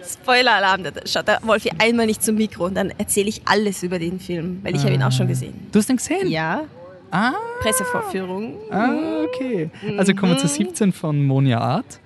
[0.08, 0.84] Spoiler-Alarm.
[1.06, 4.60] Schaut der Wolfi einmal nicht zum Mikro und dann erzähle ich alles über den Film,
[4.64, 4.86] weil ich ah.
[4.86, 5.30] habe ihn auch schon ah.
[5.30, 5.68] gesehen.
[5.72, 6.30] Du hast ihn gesehen?
[6.30, 6.66] Ja.
[7.10, 7.34] Ah.
[7.62, 8.58] Pressevorführung.
[8.70, 9.72] Ah, okay.
[9.98, 10.94] Also kommen wir zu 17 mhm.
[10.94, 12.00] von Monia Art.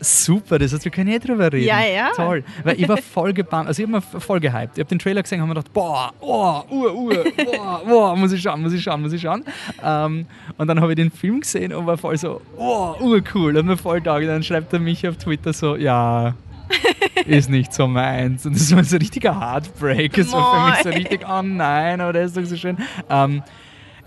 [0.00, 1.66] Super, das heißt, wir können eh drüber reden.
[1.66, 2.10] Ja, ja.
[2.14, 2.44] Toll.
[2.62, 4.76] Weil ich war voll gebannt, also ich habe mir voll gehypt.
[4.78, 8.16] Ich habe den Trailer gesehen und habe mir gedacht, boah, oh, Uhr, Uhr, boah, boah,
[8.16, 9.44] muss ich schauen, muss ich schauen, muss ich schauen.
[9.82, 10.26] Ähm,
[10.56, 13.56] und dann habe ich den Film gesehen und war voll so, oh, urcool.
[13.56, 14.16] Und mir voll da.
[14.16, 16.34] Und dann schreibt er mich auf Twitter so, ja,
[17.26, 18.46] ist nicht so meins.
[18.46, 20.16] Und das war so ein richtiger Heartbreak.
[20.18, 22.76] Es war für mich so richtig, oh nein, aber der ist doch so schön.
[23.10, 23.42] Ähm,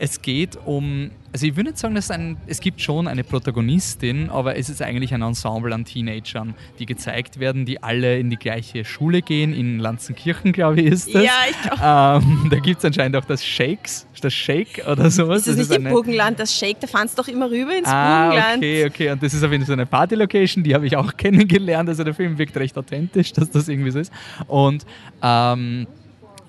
[0.02, 3.24] es geht um, also ich würde nicht sagen, dass es ein, es gibt schon eine
[3.24, 8.32] Protagonistin, aber es ist eigentlich ein Ensemble an Teenagern, die gezeigt werden, die alle in
[8.32, 11.24] die gleiche Schule gehen, in Lanzenkirchen, glaube ich, ist das.
[11.24, 12.26] Ja, ich glaube.
[12.26, 15.46] Ähm, da gibt es anscheinend auch das Shakes, das Shake oder sowas.
[15.46, 16.80] Ist das, das nicht ist im Burgenland, das Shake?
[16.80, 18.58] Da fahren doch immer rüber ins ah, Burgenland.
[18.58, 19.12] okay, okay.
[19.12, 21.88] Und das ist auf jeden Fall so eine Party-Location, die habe ich auch kennengelernt.
[21.88, 24.12] Also der Film wirkt recht authentisch, dass das irgendwie so ist.
[24.48, 24.84] Und
[25.22, 25.86] ähm,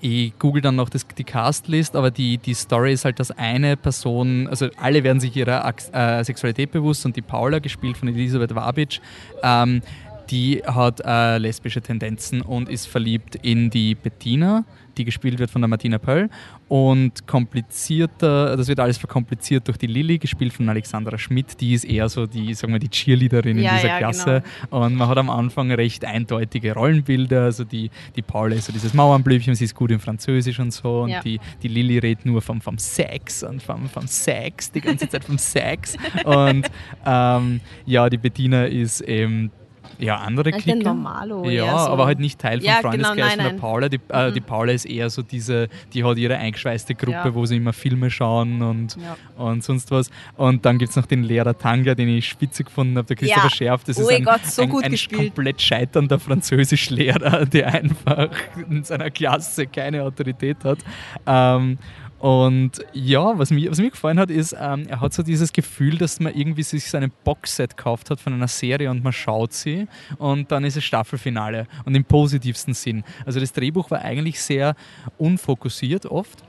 [0.03, 3.77] ich google dann noch das, die Castlist, aber die, die Story ist halt, dass eine
[3.77, 8.53] Person, also alle werden sich ihrer äh, Sexualität bewusst und die Paula, gespielt von Elisabeth
[8.53, 8.99] Wabic,
[9.43, 9.81] ähm,
[10.29, 14.65] die hat äh, lesbische Tendenzen und ist verliebt in die Bettina,
[14.97, 16.29] die gespielt wird von der Martina Pöll.
[16.67, 21.59] Und komplizierter, das wird alles verkompliziert durch die Lilly, gespielt von Alexandra Schmidt.
[21.59, 24.43] Die ist eher so die, sagen wir, die Cheerleaderin ja, in dieser ja, Klasse.
[24.69, 24.85] Genau.
[24.85, 27.43] Und man hat am Anfang recht eindeutige Rollenbilder.
[27.43, 31.01] Also die, die Paula ist so dieses Mauernblümchen, sie ist gut in Französisch und so.
[31.01, 31.21] Und ja.
[31.21, 35.23] die, die Lilly redet nur vom, vom Sex und vom, vom Sex, die ganze Zeit
[35.23, 35.97] vom Sex.
[36.23, 36.69] Und
[37.05, 39.51] ähm, ja, die Bettina ist eben
[39.99, 40.83] ja, andere Clique.
[40.83, 41.91] Normalo, ja, so.
[41.91, 43.89] aber halt nicht Teil vom ja, Freundeskreis genau, von der Paula.
[43.89, 44.33] Die, äh, mhm.
[44.33, 47.33] die, Paula ist eher so diese, die hat ihre eingeschweißte Gruppe, ja.
[47.33, 49.15] wo sie immer Filme schauen und, ja.
[49.43, 50.09] und sonst was.
[50.35, 53.49] Und dann gibt es noch den Lehrer Tanga, den ich spitze gefunden habe, der Christopher
[53.49, 53.83] Schärf.
[53.83, 58.29] Das oh ist ein, Gott, so ein, ein komplett scheiternder Französischlehrer, der einfach
[58.69, 60.79] in seiner Klasse keine Autorität hat.
[61.25, 61.77] Ähm,
[62.23, 65.97] und ja, was mir, was mir gefallen hat, ist, ähm, er hat so dieses Gefühl,
[65.97, 69.51] dass man irgendwie sich so ein Boxset gekauft hat von einer Serie und man schaut
[69.51, 73.03] sie und dann ist es Staffelfinale und im positivsten Sinn.
[73.25, 74.77] Also das Drehbuch war eigentlich sehr
[75.17, 76.45] unfokussiert oft.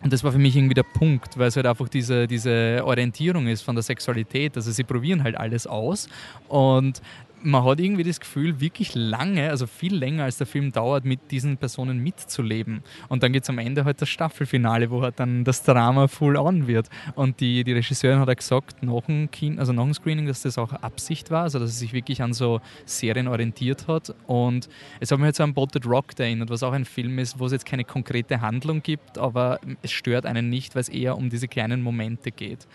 [0.00, 3.48] Und das war für mich irgendwie der Punkt, weil es halt einfach diese, diese Orientierung
[3.48, 4.54] ist von der Sexualität.
[4.54, 6.08] Also sie probieren halt alles aus
[6.46, 7.02] und
[7.46, 11.30] man hat irgendwie das Gefühl, wirklich lange, also viel länger als der Film dauert, mit
[11.30, 12.82] diesen Personen mitzuleben.
[13.08, 16.36] Und dann geht es am Ende halt das Staffelfinale, wo halt dann das Drama full
[16.36, 16.88] on wird.
[17.14, 20.42] Und die, die Regisseurin hat ja gesagt, nach dem, Kino, also nach dem Screening, dass
[20.42, 24.12] das auch Absicht war, also dass sie sich wirklich an so Serien orientiert hat.
[24.26, 24.68] Und
[24.98, 27.46] es hat mich halt so an Botted Rock erinnert, was auch ein Film ist, wo
[27.46, 31.30] es jetzt keine konkrete Handlung gibt, aber es stört einen nicht, weil es eher um
[31.30, 32.66] diese kleinen Momente geht.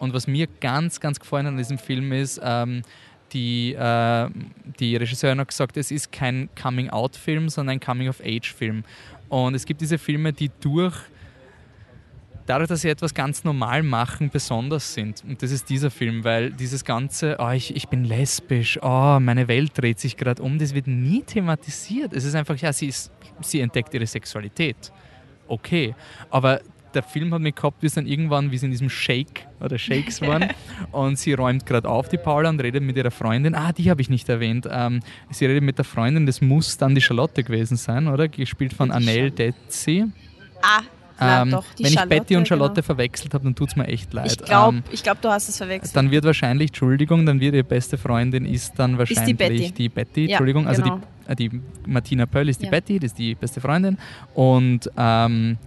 [0.00, 2.80] Und was mir ganz, ganz gefallen an diesem Film ist, ähm,
[3.32, 4.28] die, äh,
[4.78, 8.84] die Regisseurin hat gesagt, es ist kein Coming-out-Film, sondern ein Coming-of-Age-Film.
[9.28, 10.96] Und es gibt diese Filme, die durch
[12.50, 15.22] dadurch, dass sie etwas ganz normal machen, besonders sind.
[15.26, 19.46] Und das ist dieser Film, weil dieses ganze, oh, ich, ich bin lesbisch, oh, meine
[19.46, 22.12] Welt dreht sich gerade um, das wird nie thematisiert.
[22.12, 24.92] Es ist einfach, ja, sie, ist, sie entdeckt ihre Sexualität.
[25.46, 25.94] Okay,
[26.30, 26.60] aber
[26.94, 30.20] der Film hat mich gehabt, es dann irgendwann, wie sie in diesem Shake oder Shakes
[30.22, 30.46] waren
[30.92, 33.54] und sie räumt gerade auf, die Paula, und redet mit ihrer Freundin.
[33.54, 34.68] Ah, die habe ich nicht erwähnt.
[34.70, 38.28] Ähm, sie redet mit der Freundin, das muss dann die Charlotte gewesen sein, oder?
[38.28, 40.04] Gespielt von Annelle Detzi.
[40.62, 40.80] Ah,
[41.18, 42.86] na, Ähm, doch, die wenn ich Charlotte, Betty und Charlotte genau.
[42.86, 44.32] verwechselt habe, dann tut es mir echt leid.
[44.32, 45.94] Ich glaube, Ähm, ich glaub, du hast es verwechselt.
[45.94, 49.70] dann wird wahrscheinlich, Entschuldigung, dann wird ihre beste Freundin ist dann wahrscheinlich Betty.
[49.72, 51.00] die Betty, Ja, Entschuldigung, also genau.
[51.28, 52.70] die, äh, die Martina Pöll ist die Ja.
[52.70, 53.98] Betty, das ist die beste Freundin
[54.34, 55.58] und ähm,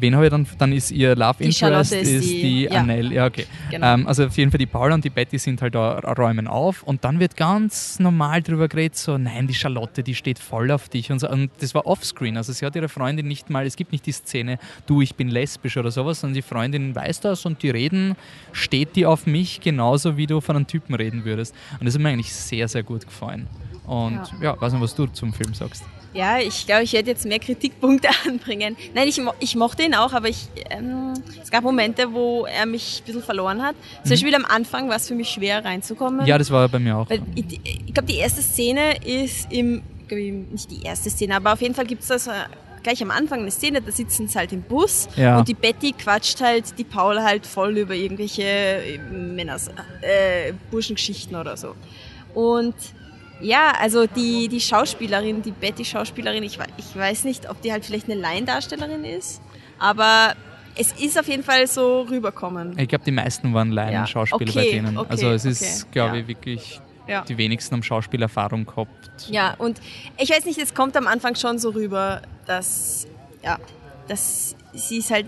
[0.00, 2.80] wen habe ich dann, dann ist ihr Love Die Interest ist ist die- die, ja.
[2.80, 3.46] Annelle, ja okay.
[3.70, 3.94] Genau.
[3.94, 6.82] Ähm, also auf jeden Fall die Paula und die Betty sind halt da, räumen auf
[6.82, 10.88] und dann wird ganz normal drüber geredet, so nein, die Charlotte, die steht voll auf
[10.88, 13.76] dich und so und das war offscreen, also sie hat ihre Freundin nicht mal, es
[13.76, 17.44] gibt nicht die Szene, du, ich bin lesbisch oder sowas, sondern die Freundin weiß das
[17.46, 18.14] und die reden,
[18.52, 22.00] steht die auf mich genauso, wie du von einem Typen reden würdest und das hat
[22.02, 23.46] mir eigentlich sehr, sehr gut gefallen.
[23.86, 24.60] Und ja, Ja.
[24.60, 25.82] weiß nicht, was du zum Film sagst.
[26.14, 28.76] Ja, ich glaube, ich werde jetzt mehr Kritikpunkte anbringen.
[28.94, 33.00] Nein, ich, ich mochte ihn auch, aber ich, ähm, es gab Momente, wo er mich
[33.02, 33.76] ein bisschen verloren hat.
[34.02, 36.20] Zum Beispiel am Anfang war es für mich schwer reinzukommen.
[36.20, 36.26] Mhm.
[36.26, 37.10] Ja, das war bei mir auch.
[37.10, 41.52] Weil ich, ich glaube, die erste Szene ist im, ich, nicht die erste Szene, aber
[41.52, 42.30] auf jeden Fall gibt es da so
[42.82, 45.38] gleich am Anfang eine Szene, da sitzen sie halt im Bus Ja.
[45.40, 49.68] und die Betty quatscht halt die Paula halt voll über irgendwelche äh, Männers,
[50.00, 51.74] äh, Burschengeschichten oder so.
[52.34, 52.74] Und
[53.40, 58.10] ja, also die, die Schauspielerin, die Betty-Schauspielerin, ich, ich weiß nicht, ob die halt vielleicht
[58.10, 59.40] eine Laiendarstellerin ist,
[59.78, 60.34] aber
[60.76, 62.78] es ist auf jeden Fall so rüberkommen.
[62.78, 64.98] Ich glaube, die meisten waren Laien-Schauspieler Ja, okay, bei denen.
[64.98, 66.22] okay, also es ist, okay, glaube ja.
[66.22, 67.22] ich, wirklich Ja.
[67.22, 69.28] die wenigsten haben Schauspielerfahrung gehabt.
[69.28, 69.80] Ja, und
[70.18, 73.06] ich weiß nicht, es kommt am Anfang schon so rüber, dass,
[73.42, 73.58] ja,
[74.06, 75.26] dass sie ist halt,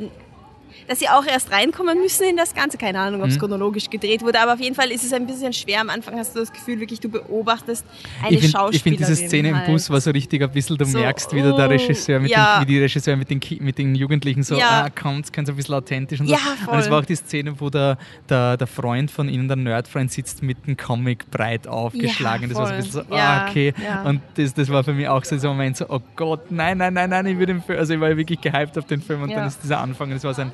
[0.89, 2.79] dass sie auch erst reinkommen müssen in das Ganze.
[2.79, 3.41] Keine Ahnung, ob es Mhm.
[3.41, 5.81] chronologisch gedreht wurde, aber auf jeden Fall ist es ein bisschen schwer.
[5.81, 7.85] Am Anfang hast du das Gefühl, wirklich, du beobachtest
[8.23, 8.99] eine Ich finde Schauspielerin.
[8.99, 9.67] find diese Szene halt.
[9.69, 12.31] im Bus war so richtig ein bisschen, du So, merkst wieder der oh, Regisseur mit
[12.31, 12.59] ja.
[12.59, 14.85] den, wie die Regisseur mit den, mit den Jugendlichen so, Ja.
[14.87, 16.33] ah, kommt, ganz ein bisschen authentisch und so.
[16.35, 16.93] Ja, Und es voll.
[16.93, 20.67] war auch die Szene, wo der, der, der Freund von ihnen, der Nerdfreund, sitzt mit
[20.67, 22.49] dem Comic breit aufgeschlagen.
[22.49, 22.91] das war so ein voll.
[22.93, 23.75] bisschen so, Ja, ah, okay.
[23.83, 24.03] ja.
[24.03, 26.95] Und das, das war für mich auch so ein Moment so, oh Gott, nein, nein,
[26.95, 29.31] nein, nein, ich will den Film, also ich war wirklich gehypt auf den Film und
[29.31, 29.37] Ja.
[29.39, 30.53] dann ist dieser Anfang und es war so ein,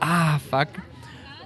[0.00, 0.68] ah, fuck.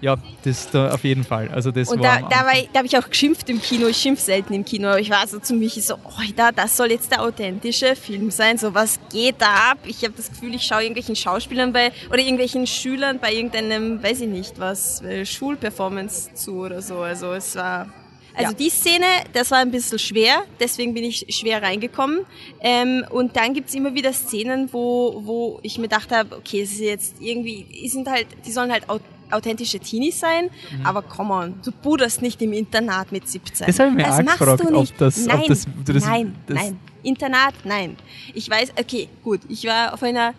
[0.00, 1.48] Ja, das da auf jeden Fall.
[1.48, 3.86] Also das Und war da, da, da habe ich auch geschimpft im Kino.
[3.86, 6.76] Ich schimpf selten im Kino, aber ich war so zu mich so, oh, da, das
[6.76, 8.59] soll jetzt der authentische Film sein.
[8.59, 9.78] So, was geht da ab?
[9.84, 14.20] Ich habe das Gefühl, ich schaue irgendwelchen Schauspielern bei oder irgendwelchen Schülern bei irgendeinem, weiß
[14.20, 16.98] ich nicht was, äh, Schulperformance zu oder so.
[16.98, 17.88] Also es war.
[18.37, 18.57] Also Ja.
[18.59, 22.20] die Szene, das war ein bisschen schwer, deswegen bin ich schwer reingekommen.
[22.61, 26.72] Ähm, und dann gibt's immer wieder Szenen, wo, wo ich mir gedacht habe, okay, es
[26.72, 30.87] ist jetzt irgendwie, die sind halt, die sollen halt au- authentische Teenies sein, Mhm.
[30.87, 33.66] aber come on, du puderst nicht im Internat mit 17.
[33.66, 35.01] Das habe ich mir das auch machst gefragt, du ob nicht.
[35.01, 36.80] das- ob nein, das- du das- nein, das- nein.
[37.03, 37.97] Internat, nein.
[38.34, 40.34] Ich weiß, okay, gut, ich war auf einer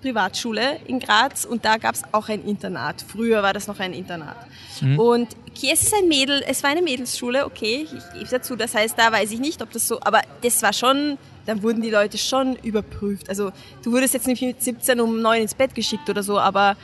[0.00, 3.04] Privatschule in Graz und da gab's auch ein Internat.
[3.06, 4.36] Früher war das noch ein Internat.
[4.80, 4.98] Mhm.
[4.98, 8.56] Und okay, es ist ein Mädel, es war eine Mädelsschule, okay, ich gebe dazu.
[8.56, 11.82] Das heißt, da weiß ich nicht, ob das so, aber das war schon, da wurden
[11.82, 13.28] die Leute schon überprüft.
[13.28, 13.50] Also
[13.82, 16.76] du wurdest jetzt nicht mit 17 um 9 ins Bett geschickt oder so, aber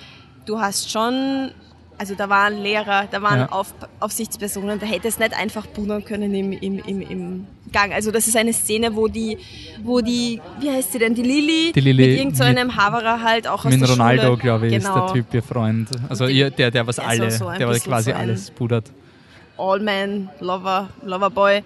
[0.46, 1.52] du hast schon,
[1.98, 3.48] also da waren Lehrer, da waren Ja.
[3.52, 7.92] Auf, Aufsichtspersonen, da hättest nicht einfach pudern können im, im, im, im Gang.
[7.92, 9.38] Also das ist eine Szene, wo die,
[9.82, 13.22] wo die, wie heißt sie denn, die Lilly, Die Lilly mit irgendeinem so einem Haverer
[13.22, 14.36] halt auch aus Mit der Ronaldo, Schule.
[14.38, 15.88] glaube ich, ist genau, der Typ, ihr Freund.
[16.08, 18.50] Also Den- ihr, der, der was der ist alle, so der was quasi so alles
[18.50, 18.90] pudert.
[19.56, 21.62] Allman, Lover, Loverboy.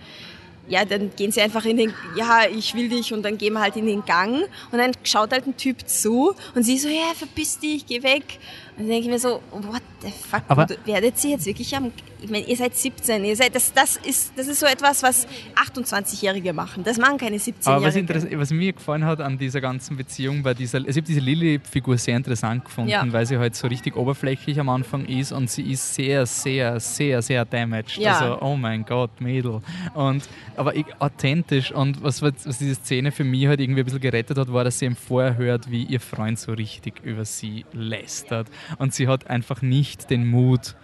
[0.69, 3.61] Ja, dann gehen sie einfach in den, ja, ich will dich und dann gehen wir
[3.61, 7.13] halt in den Gang und dann schaut halt ein Typ zu und sie so, ja,
[7.15, 8.39] verpiss dich, geh weg.
[8.77, 11.91] dann denke ich mir so, what the fuck, Aber- du werdet sie jetzt wirklich am,
[12.21, 15.27] ich meine, ihr seid 17, ihr seid, das, das, ist, das ist so etwas, was
[15.75, 16.85] 28-Jährige machen.
[16.85, 17.71] Das machen keine 17-Jährige.
[17.71, 21.07] Aber was, was mir gefallen hat an dieser ganzen Beziehung, bei dieser, also ich habe
[21.07, 23.05] diese Lilly-Figur sehr interessant gefunden, Ja.
[23.13, 27.23] weil sie halt so richtig oberflächlich am Anfang ist und sie ist sehr, sehr, sehr,
[27.23, 27.99] sehr damaged.
[27.99, 28.19] Ja.
[28.19, 29.61] Also, oh mein Gott, Mädel.
[29.95, 30.23] Und,
[30.59, 34.39] aber authentisch und was, was was diese Szene für mich halt irgendwie ein bisschen gerettet
[34.39, 38.49] hat, war, dass sie eben vorher hört, wie ihr Freund so richtig über sie lästert.
[38.79, 40.75] Und sie hat einfach nicht den Mut,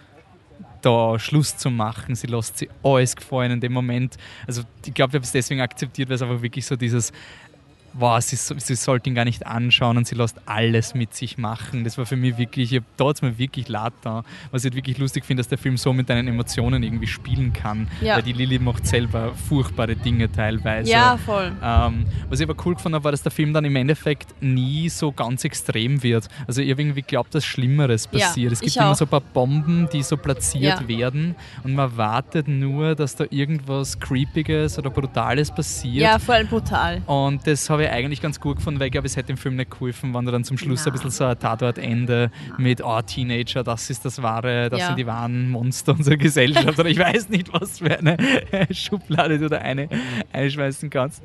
[0.85, 2.15] da Schluss zu machen.
[2.15, 4.17] Sie lässt sie alles gefallen in dem Moment.
[4.45, 7.11] Also ich glaube, ich habe es deswegen akzeptiert, weil es einfach wirklich so dieses,
[7.97, 11.83] wow, sie, sie sollte ihn gar nicht anschauen und sie lässt alles mit sich machen.
[11.83, 14.23] Das war für mich wirklich, ich da hat es mir wirklich leid da.
[14.51, 17.53] Was ich halt wirklich lustig finde, dass der Film so mit deinen Emotionen irgendwie spielen
[17.53, 17.87] kann.
[18.01, 18.15] Ja.
[18.15, 20.91] Weil die Lilly macht selber furchtbare Dinge teilweise.
[20.91, 21.51] ja, voll.
[21.63, 24.89] Ähm, was ich aber cool gefunden habe, war, dass der Film dann im Endeffekt nie
[24.89, 26.27] so ganz extrem wird.
[26.47, 28.51] Also ich habe irgendwie geglaubt, dass Schlimmeres Ja, passiert.
[28.53, 28.95] es gibt immer auch.
[28.95, 30.87] so ein paar Bomben, die so platziert Ja.
[30.87, 36.01] werden und man wartet nur, dass da irgendwas Creepiges oder Brutales passiert.
[36.03, 37.01] Ja, voll brutal.
[37.05, 39.55] Und das habe ich eigentlich ganz gut gefunden, weil ich glaube, es hätte dem Film
[39.55, 40.91] nicht geholfen, wenn du dann zum Schluss Na.
[40.91, 44.87] ein bisschen so ein Tatortende mit oh, Teenager, das ist das wahre, das Ja.
[44.87, 48.17] sind die wahren Monster unserer Gesellschaft oder ich weiß nicht, was für eine
[48.71, 49.89] Schublade du da eine,
[50.33, 51.23] einschmeißen kannst.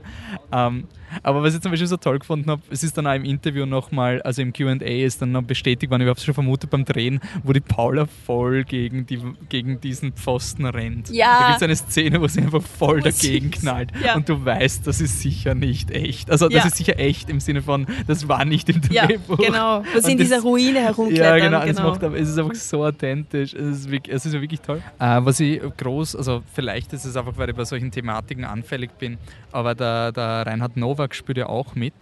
[0.52, 0.84] Ähm,
[1.22, 3.66] aber was ich zum Beispiel so toll gefunden habe, es ist dann auch im Interview
[3.66, 6.84] nochmal, also im Q&A ist dann noch bestätigt worden, ich habe es schon vermutet beim
[6.84, 11.10] Drehen, wo die Paula voll gegen, die, gegen diesen Pfosten rennt.
[11.10, 11.38] Ja.
[11.40, 13.60] Da gibt es eine Szene, wo sie einfach voll Oh, dagegen süß.
[13.62, 14.16] knallt Ja.
[14.16, 16.30] und du weißt, das ist sicher nicht echt.
[16.30, 16.66] Also das Ja.
[16.66, 19.38] ist sicher echt im Sinne von, das war nicht im Ja, Drehbuch.
[19.38, 19.82] genau.
[19.94, 21.40] Wo sie in dieser Ruine Ja, herumklettern.
[21.40, 21.90] genau, Das genau.
[21.90, 23.54] macht, es ist einfach so authentisch.
[23.54, 24.82] Es ist wirklich, es ist wirklich toll.
[24.98, 28.90] Äh, was ich groß, also vielleicht ist es einfach, weil ich bei solchen Thematiken anfällig
[28.98, 29.18] bin,
[29.52, 31.94] aber der, der Reinhard Nowak spielt ja auch mit.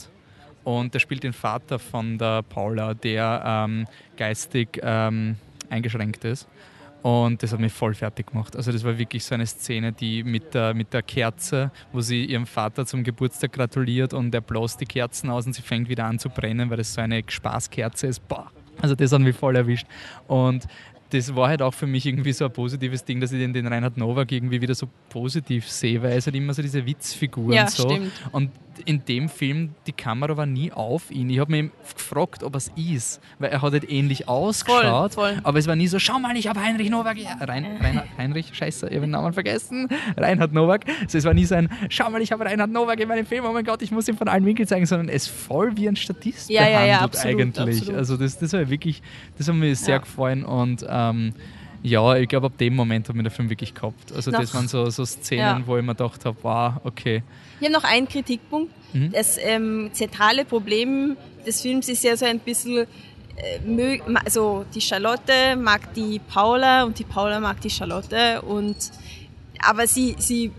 [0.64, 3.86] Und der spielt den Vater von der Paula, der ähm,
[4.16, 5.36] geistig ähm,
[5.70, 6.49] eingeschränkt ist.
[7.03, 8.57] Und das hat mich voll fertig gemacht.
[8.57, 12.24] Also das war wirklich so eine Szene, die mit der, mit der Kerze, wo sie
[12.24, 16.05] ihrem Vater zum Geburtstag gratuliert und er bläst die Kerzen aus und sie fängt wieder
[16.05, 18.26] an zu brennen, weil das so eine Spaßkerze ist.
[18.28, 18.51] Boah.
[18.82, 19.86] Also das hat mich voll erwischt.
[20.26, 20.66] Und
[21.11, 23.66] das war halt auch für mich irgendwie so ein positives Ding, dass ich den, den
[23.66, 27.55] Reinhard Nowak irgendwie wieder so positiv sehe, weil er ist halt immer so diese Witzfigur
[27.55, 27.88] Ja, und so.
[27.88, 28.12] stimmt.
[28.32, 28.51] Und
[28.85, 31.29] in dem Film, die Kamera war nie auf ihn.
[31.31, 35.14] Ich habe mich gefragt, ob er es ist, weil er hat halt ähnlich ausgeschaut.
[35.14, 35.39] voll.
[35.43, 37.16] Aber es war nie so, schau mal, ich habe Heinrich Nowak.
[37.18, 39.89] Ja, Rein, Reinhard, Heinrich, scheiße, ich habe den Namen vergessen.
[40.16, 40.85] Reinhard Nowak.
[41.03, 43.45] Also es war nie so ein, schau mal, ich habe Reinhard Nowak in meinem Film,
[43.47, 45.97] oh mein Gott, ich muss ihn von allen Winkeln zeigen, sondern es voll wie ein
[45.97, 47.76] Statist Ja, ja, ja, behandelt absolut, eigentlich.
[47.79, 47.99] absolut.
[47.99, 49.03] Also das, das war wirklich,
[49.37, 49.99] das hat mir sehr Ja.
[50.01, 51.33] gefallen und ähm,
[51.83, 54.12] ja, ich glaube, ab dem Moment hat mir der Film wirklich gehabt.
[54.12, 55.62] Also das Noch- waren so, so Szenen, Ja.
[55.64, 57.22] wo ich mir gedacht habe, wow, okay.
[57.61, 58.72] Ich habe noch einen Kritikpunkt.
[58.92, 59.12] Mhm.
[59.12, 62.86] Das ähm, zentrale Problem des Films ist ja so ein bisschen,
[63.36, 68.76] äh, also die Charlotte mag die Paula und die Paula mag die Charlotte und
[69.61, 70.52] aber sie, sie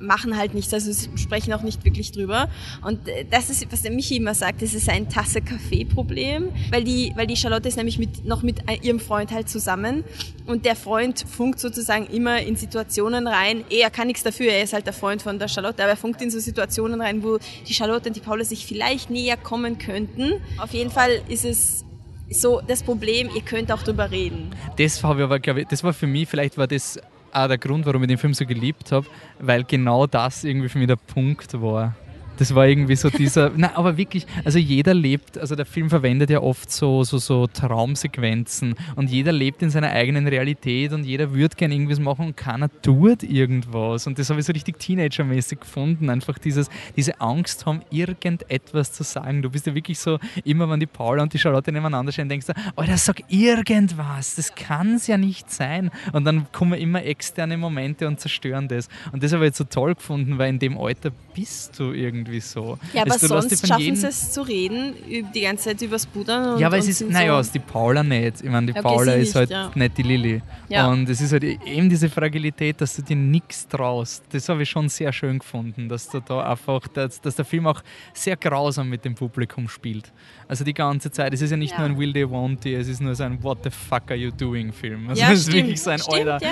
[0.00, 2.48] machen halt nichts, also sprechen auch nicht wirklich drüber.
[2.82, 7.12] Und äh, das ist, was der Michi immer sagt, das ist ein Tasse-Kaffee-Problem, weil die,
[7.16, 10.04] weil die Charlotte ist nämlich mit, noch mit ihrem Freund halt zusammen
[10.46, 13.64] und der Freund funkt sozusagen immer in Situationen rein.
[13.70, 15.96] Eh, er kann nichts dafür, er ist halt der Freund von der Charlotte, aber er
[15.96, 19.78] funkt in so Situationen rein, wo die Charlotte und die Paula sich vielleicht näher kommen
[19.78, 20.34] könnten.
[20.58, 21.84] Auf jeden Fall ist es
[22.30, 24.50] so das Problem, ihr könnt auch drüber reden.
[24.76, 26.98] Das aber, glaube ich, das war für mich, vielleicht war das
[27.32, 29.06] auch der Grund, warum ich den Film so geliebt habe,
[29.38, 31.94] weil genau das irgendwie für mich der Punkt war.
[32.38, 36.30] Das war irgendwie so dieser, na, aber wirklich, also jeder lebt, also der Film verwendet
[36.30, 41.34] ja oft so, so, so Traumsequenzen und jeder lebt in seiner eigenen Realität und jeder
[41.34, 44.06] würde gerne irgendwas machen und keiner tut irgendwas.
[44.06, 49.02] Und das habe ich so richtig Teenager-mäßig gefunden, einfach dieses, diese Angst haben, irgendetwas zu
[49.02, 49.42] sagen.
[49.42, 52.46] Du bist ja wirklich so, immer wenn die Paula und die Charlotte nebeneinander stehen, denkst
[52.46, 55.90] du, Alter, sag irgendwas, das kann es ja nicht sein.
[56.12, 58.88] Und dann kommen immer externe Momente und zerstören das.
[59.12, 62.27] Und das habe ich jetzt so toll gefunden, weil in dem Alter bist du irgendwie
[62.40, 62.78] so.
[62.92, 64.94] Ja, aber dich sonst schaffen sie es zu reden,
[65.34, 66.54] die ganze Zeit übers Pudern.
[66.54, 68.42] Und, ja, aber es ist, naja, so, ist die Paula nicht.
[68.42, 69.70] Ich meine, die Okay, Paula ist nicht, halt ja.
[69.74, 70.42] nicht die Lilly.
[70.68, 70.88] Ja.
[70.88, 74.24] Und es ist halt eben diese Fragilität, dass du dir nichts traust.
[74.30, 77.66] Das habe ich schon sehr schön gefunden, dass du da einfach, dass, dass der Film
[77.66, 80.12] auch sehr grausam mit dem Publikum spielt.
[80.46, 81.32] Also die ganze Zeit.
[81.34, 81.80] Es ist ja nicht Ja.
[81.80, 84.16] nur ein Will They Won't They, es ist nur so ein What the fuck are
[84.16, 85.08] you doing Film.
[85.08, 86.46] Also Ja, es ist stimmt, wirklich so ein stimmt, Alter.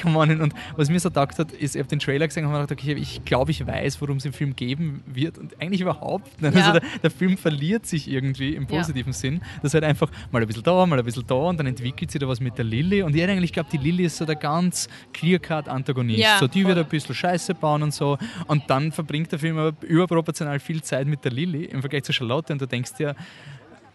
[0.00, 0.40] Come on.
[0.40, 2.80] Und was mir so gedacht hat, ist, ich habe den Trailer gesehen und habe gedacht,
[2.80, 5.38] okay, ich glaube, ich weiß, worum es im Film geben wird.
[5.38, 6.54] Und eigentlich überhaupt nicht.
[6.54, 6.66] Ja.
[6.68, 8.78] Also der, der Film verliert sich irgendwie im Ja.
[8.78, 9.40] positiven Sinn.
[9.62, 12.20] Das halt einfach mal ein bisschen da, mal ein bisschen da und dann entwickelt sich
[12.20, 13.02] da was mit der Lilly.
[13.02, 16.18] Und ich hätte eigentlich glaube, die Lilly ist so der ganz clear-cut-Antagonist.
[16.18, 16.74] Ja, so, die voll.
[16.74, 18.18] wird ein bisschen Scheiße bauen und so.
[18.46, 22.12] Und dann verbringt der Film aber überproportional viel Zeit mit der Lilly im Vergleich zu
[22.12, 23.14] Charlotte und du denkst dir,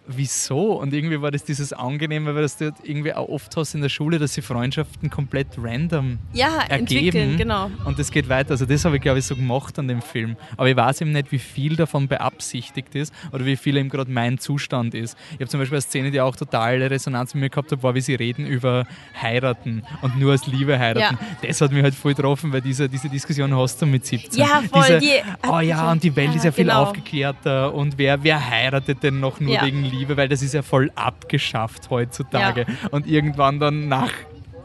[0.10, 0.74] wieso?
[0.74, 3.90] Und irgendwie war das dieses Angenehme, weil das du irgendwie auch oft hast in der
[3.90, 7.38] Schule, dass sie Freundschaften komplett random ja, ergeben.
[7.38, 7.70] genau.
[7.86, 8.52] Und das geht weiter.
[8.52, 10.36] Also das habe ich, glaube ich, so gemacht an dem Film.
[10.58, 14.12] Aber ich weiß eben nicht, wie viel davon beabsichtigt ist oder wie viel eben gerade
[14.12, 15.18] mein Zustand ist.
[15.34, 17.96] Ich habe zum Beispiel eine Szene, die auch totale Resonanz mit mir gehabt hat, war,
[17.96, 18.86] wie sie reden über
[19.20, 21.18] heiraten und nur als Liebe heiraten.
[21.22, 21.48] Ja.
[21.48, 24.40] Das hat mich halt voll getroffen, weil diese, diese Diskussion hast du mit 17.
[24.40, 24.84] Ja, voll.
[24.84, 26.84] Diese, die, oh ja, und die Welt ja, ist ja viel genau.
[26.84, 29.66] aufgeklärter und wer, wer heiratet denn noch nur ja.
[29.66, 32.62] wegen Liebe, weil das ist ja voll abgeschafft heutzutage.
[32.62, 32.90] Ja.
[32.92, 34.12] Und irgendwann dann nach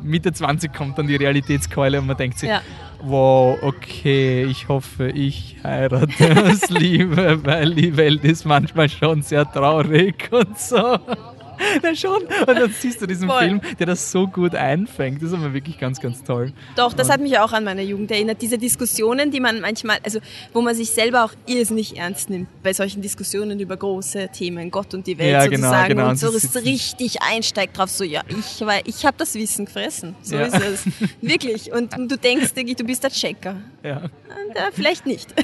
[0.03, 2.61] Mitte 20 kommt dann die Realitätskeule und man denkt sich, ja.
[3.03, 9.51] wow, okay, ich hoffe, ich heirate aus Liebe, weil die Welt ist manchmal schon sehr
[9.51, 10.99] traurig und so.
[11.83, 12.23] Na schon.
[12.23, 13.45] Und dann siehst du diesen Voll.
[13.45, 15.23] Film, der das so gut einfängt.
[15.23, 16.53] Das ist aber wirklich ganz, ganz toll.
[16.77, 18.41] Doch, das hat mich auch an meine Jugend erinnert.
[18.43, 20.21] Diese Diskussionen, die man manchmal, also
[20.53, 24.95] wo man sich selber auch irrsinnig ernst nimmt bei solchen Diskussionen über große Themen, Gott
[24.95, 25.89] und die Welt ja, genau, sozusagen.
[25.97, 26.09] Genau.
[26.11, 26.29] Und so
[26.61, 30.15] richtig einsteigt drauf, so ja, ich, weil ich habe das Wissen gefressen.
[30.23, 30.47] So ja.
[30.47, 30.85] ist es.
[31.21, 31.73] Wirklich.
[31.73, 33.57] Und du denkst, du bist der Checker.
[33.83, 33.97] Ja.
[33.99, 35.35] Und, äh, vielleicht nicht.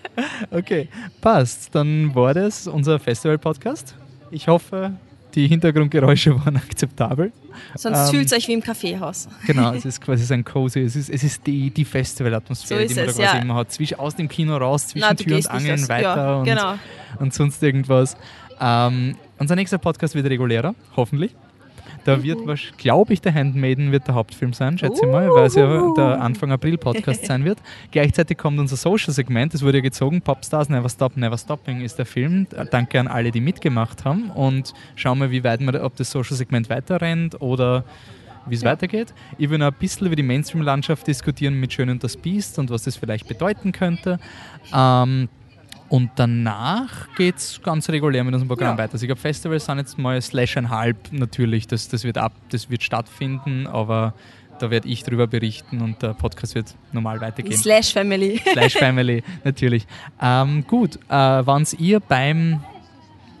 [0.50, 0.88] okay,
[1.20, 1.74] passt.
[1.74, 3.94] Dann war das unser Festival-Podcast.
[4.30, 4.94] Ich hoffe,
[5.34, 7.32] die Hintergrundgeräusche waren akzeptabel.
[7.74, 9.28] Sonst ähm, fühlt es euch wie im Kaffeehaus.
[9.46, 12.88] Genau, es ist quasi so ein cozy, es ist, es ist die, die Festivalatmosphäre, so
[12.88, 13.42] die man es, da quasi ja.
[13.42, 13.72] immer hat.
[13.72, 16.74] Zwischen, aus dem Kino raus, zwischen Na, Tür und Angeln weiter ja, und, genau.
[17.18, 18.16] und sonst irgendwas.
[18.60, 21.34] Ähm, unser nächster Podcast wird regulärer, hoffentlich.
[22.04, 22.40] Da wird,
[22.78, 26.20] glaube ich, der Handmaiden wird der Hauptfilm sein, schätze ich mal, weil es ja der
[26.20, 27.58] Anfang April Podcast sein wird.
[27.90, 32.06] Gleichzeitig kommt unser Social-Segment, das wurde ja gezogen, Popstars Never Stop, Never Stopping ist der
[32.06, 32.46] Film.
[32.70, 36.70] Danke an alle, die mitgemacht haben und schauen wir, wie weit man, ob das Social-Segment
[36.70, 37.84] weiterrennt oder
[38.46, 38.70] wie es ja.
[38.70, 39.12] weitergeht.
[39.38, 42.70] Ich will noch ein bisschen über die Mainstream-Landschaft diskutieren mit Schön und das Biest und
[42.70, 44.18] was das vielleicht bedeuten könnte.
[44.74, 45.28] Ähm,
[45.90, 48.78] und danach geht es ganz regulär mit unserem Programm ja.
[48.78, 48.92] weiter.
[48.92, 51.66] Also ich glaube, Festivals sind jetzt mal slash ein halb natürlich.
[51.66, 54.14] Das, das, wird ab, das wird stattfinden, aber
[54.60, 57.56] da werde ich drüber berichten und der Podcast wird normal weitergehen.
[57.56, 58.40] Slash Family.
[58.52, 59.84] Slash Family, natürlich.
[60.22, 62.60] Ähm, gut, äh, wann ihr beim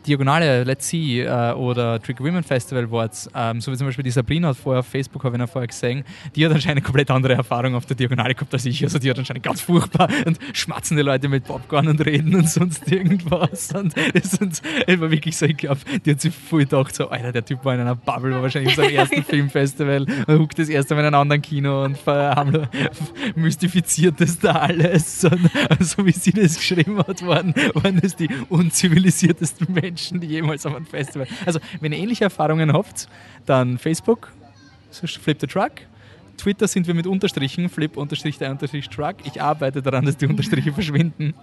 [0.06, 4.10] Diagonale, Let's See äh, oder Trick Women Festival Awards, ähm, so wie zum Beispiel die
[4.10, 7.34] Sabrina hat vorher auf Facebook, habe ich noch vorher gesehen, die hat anscheinend komplett andere
[7.34, 8.82] Erfahrung auf der Diagonale gehabt als ich.
[8.82, 12.90] Also die hat anscheinend ganz furchtbar und schmatzende Leute mit Popcorn und reden und sonst
[12.90, 13.72] irgendwas.
[13.74, 17.08] Und es, und, es war wirklich so, ich glaube, die hat sich voll gedacht, so,
[17.08, 20.58] Alter, der Typ war in einer Bubble, war wahrscheinlich auf seinem ersten Filmfestival und huckt
[20.58, 21.98] das erste Mal in einem anderen Kino und
[23.36, 25.24] mystifiziert das da alles.
[25.24, 30.28] Und, so wie sie das geschrieben hat, waren, waren das die unzivilisiertesten Menschen Menschen, die
[30.28, 31.26] jemals auf einem Festival.
[31.44, 33.08] Also, wenn ihr ähnliche Erfahrungen habt,
[33.46, 34.32] dann Facebook,
[34.90, 35.72] Flip the Truck.
[36.36, 39.16] Twitter sind wir mit Unterstrichen, Flip unterstrich der Unterstrich Truck.
[39.24, 41.34] Ich arbeite daran, dass die Unterstriche verschwinden.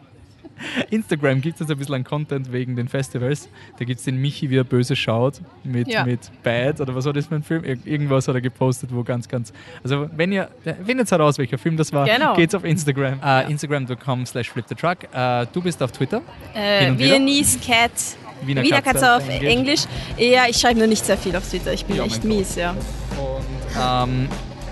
[0.89, 3.47] Instagram gibt es jetzt ein bisschen an Content wegen den Festivals.
[3.77, 6.03] Da gibt es den Michi, wie er böse schaut, mit, ja.
[6.03, 7.63] mit Bad oder was war das für ein Film?
[7.63, 9.53] Ir irgendwas hat er gepostet, wo ganz, ganz.
[9.83, 10.49] Also, wenn ihr
[10.83, 12.35] findet heraus, welcher Film das war, genau.
[12.35, 13.19] geht's auf Instagram.
[13.19, 13.41] Uh, ja.
[13.41, 14.97] Instagram.com slash flip the truck.
[15.13, 16.23] Uh, du bist auf Twitter.
[16.55, 17.91] Äh, Viennese Cat
[18.41, 19.81] Wiener, Wiener Katze, Katze auf Englisch.
[20.17, 21.73] Ja, ich schreibe nur nicht sehr viel auf Twitter.
[21.73, 22.71] Ich bin ja, echt mies, ja.
[22.71, 23.47] Und
[23.81, 24.29] ähm,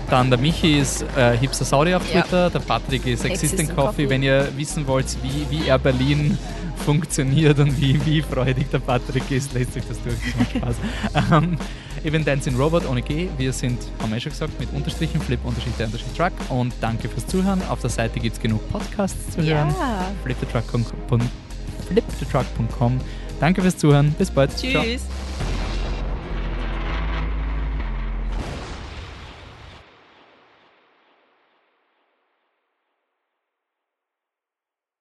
[0.08, 2.50] dann der Michi ist äh, Hipster Saudi auf Twitter, ja.
[2.50, 3.82] der Patrick ist Existing Coffee.
[3.82, 4.08] Coffee.
[4.08, 6.38] Wenn ihr wissen wollt, wie, wie er Berlin
[6.84, 10.16] funktioniert und wie, wie freudig der Patrick ist, lässt euch das durch.
[10.24, 10.78] Das macht
[11.12, 11.32] Spaß.
[11.42, 11.56] ähm,
[12.04, 13.28] Event Dancing Robot ohne G.
[13.36, 16.32] Wir sind, haben wir schon gesagt, mit Unterstrichen, Flip, Unterstrich, der Unterstrich Truck.
[16.50, 17.60] Und danke fürs Zuhören.
[17.68, 19.74] Auf der Seite gibt es genug Podcasts zu hören.
[19.76, 20.12] Ja.
[20.22, 20.84] flipthetruck.com.
[21.88, 23.00] Flipthetruck.com
[23.40, 24.14] Danke fürs Zuhören.
[24.18, 24.50] Bis bald.
[24.56, 24.70] Tschüss.
[24.70, 24.84] Ciao.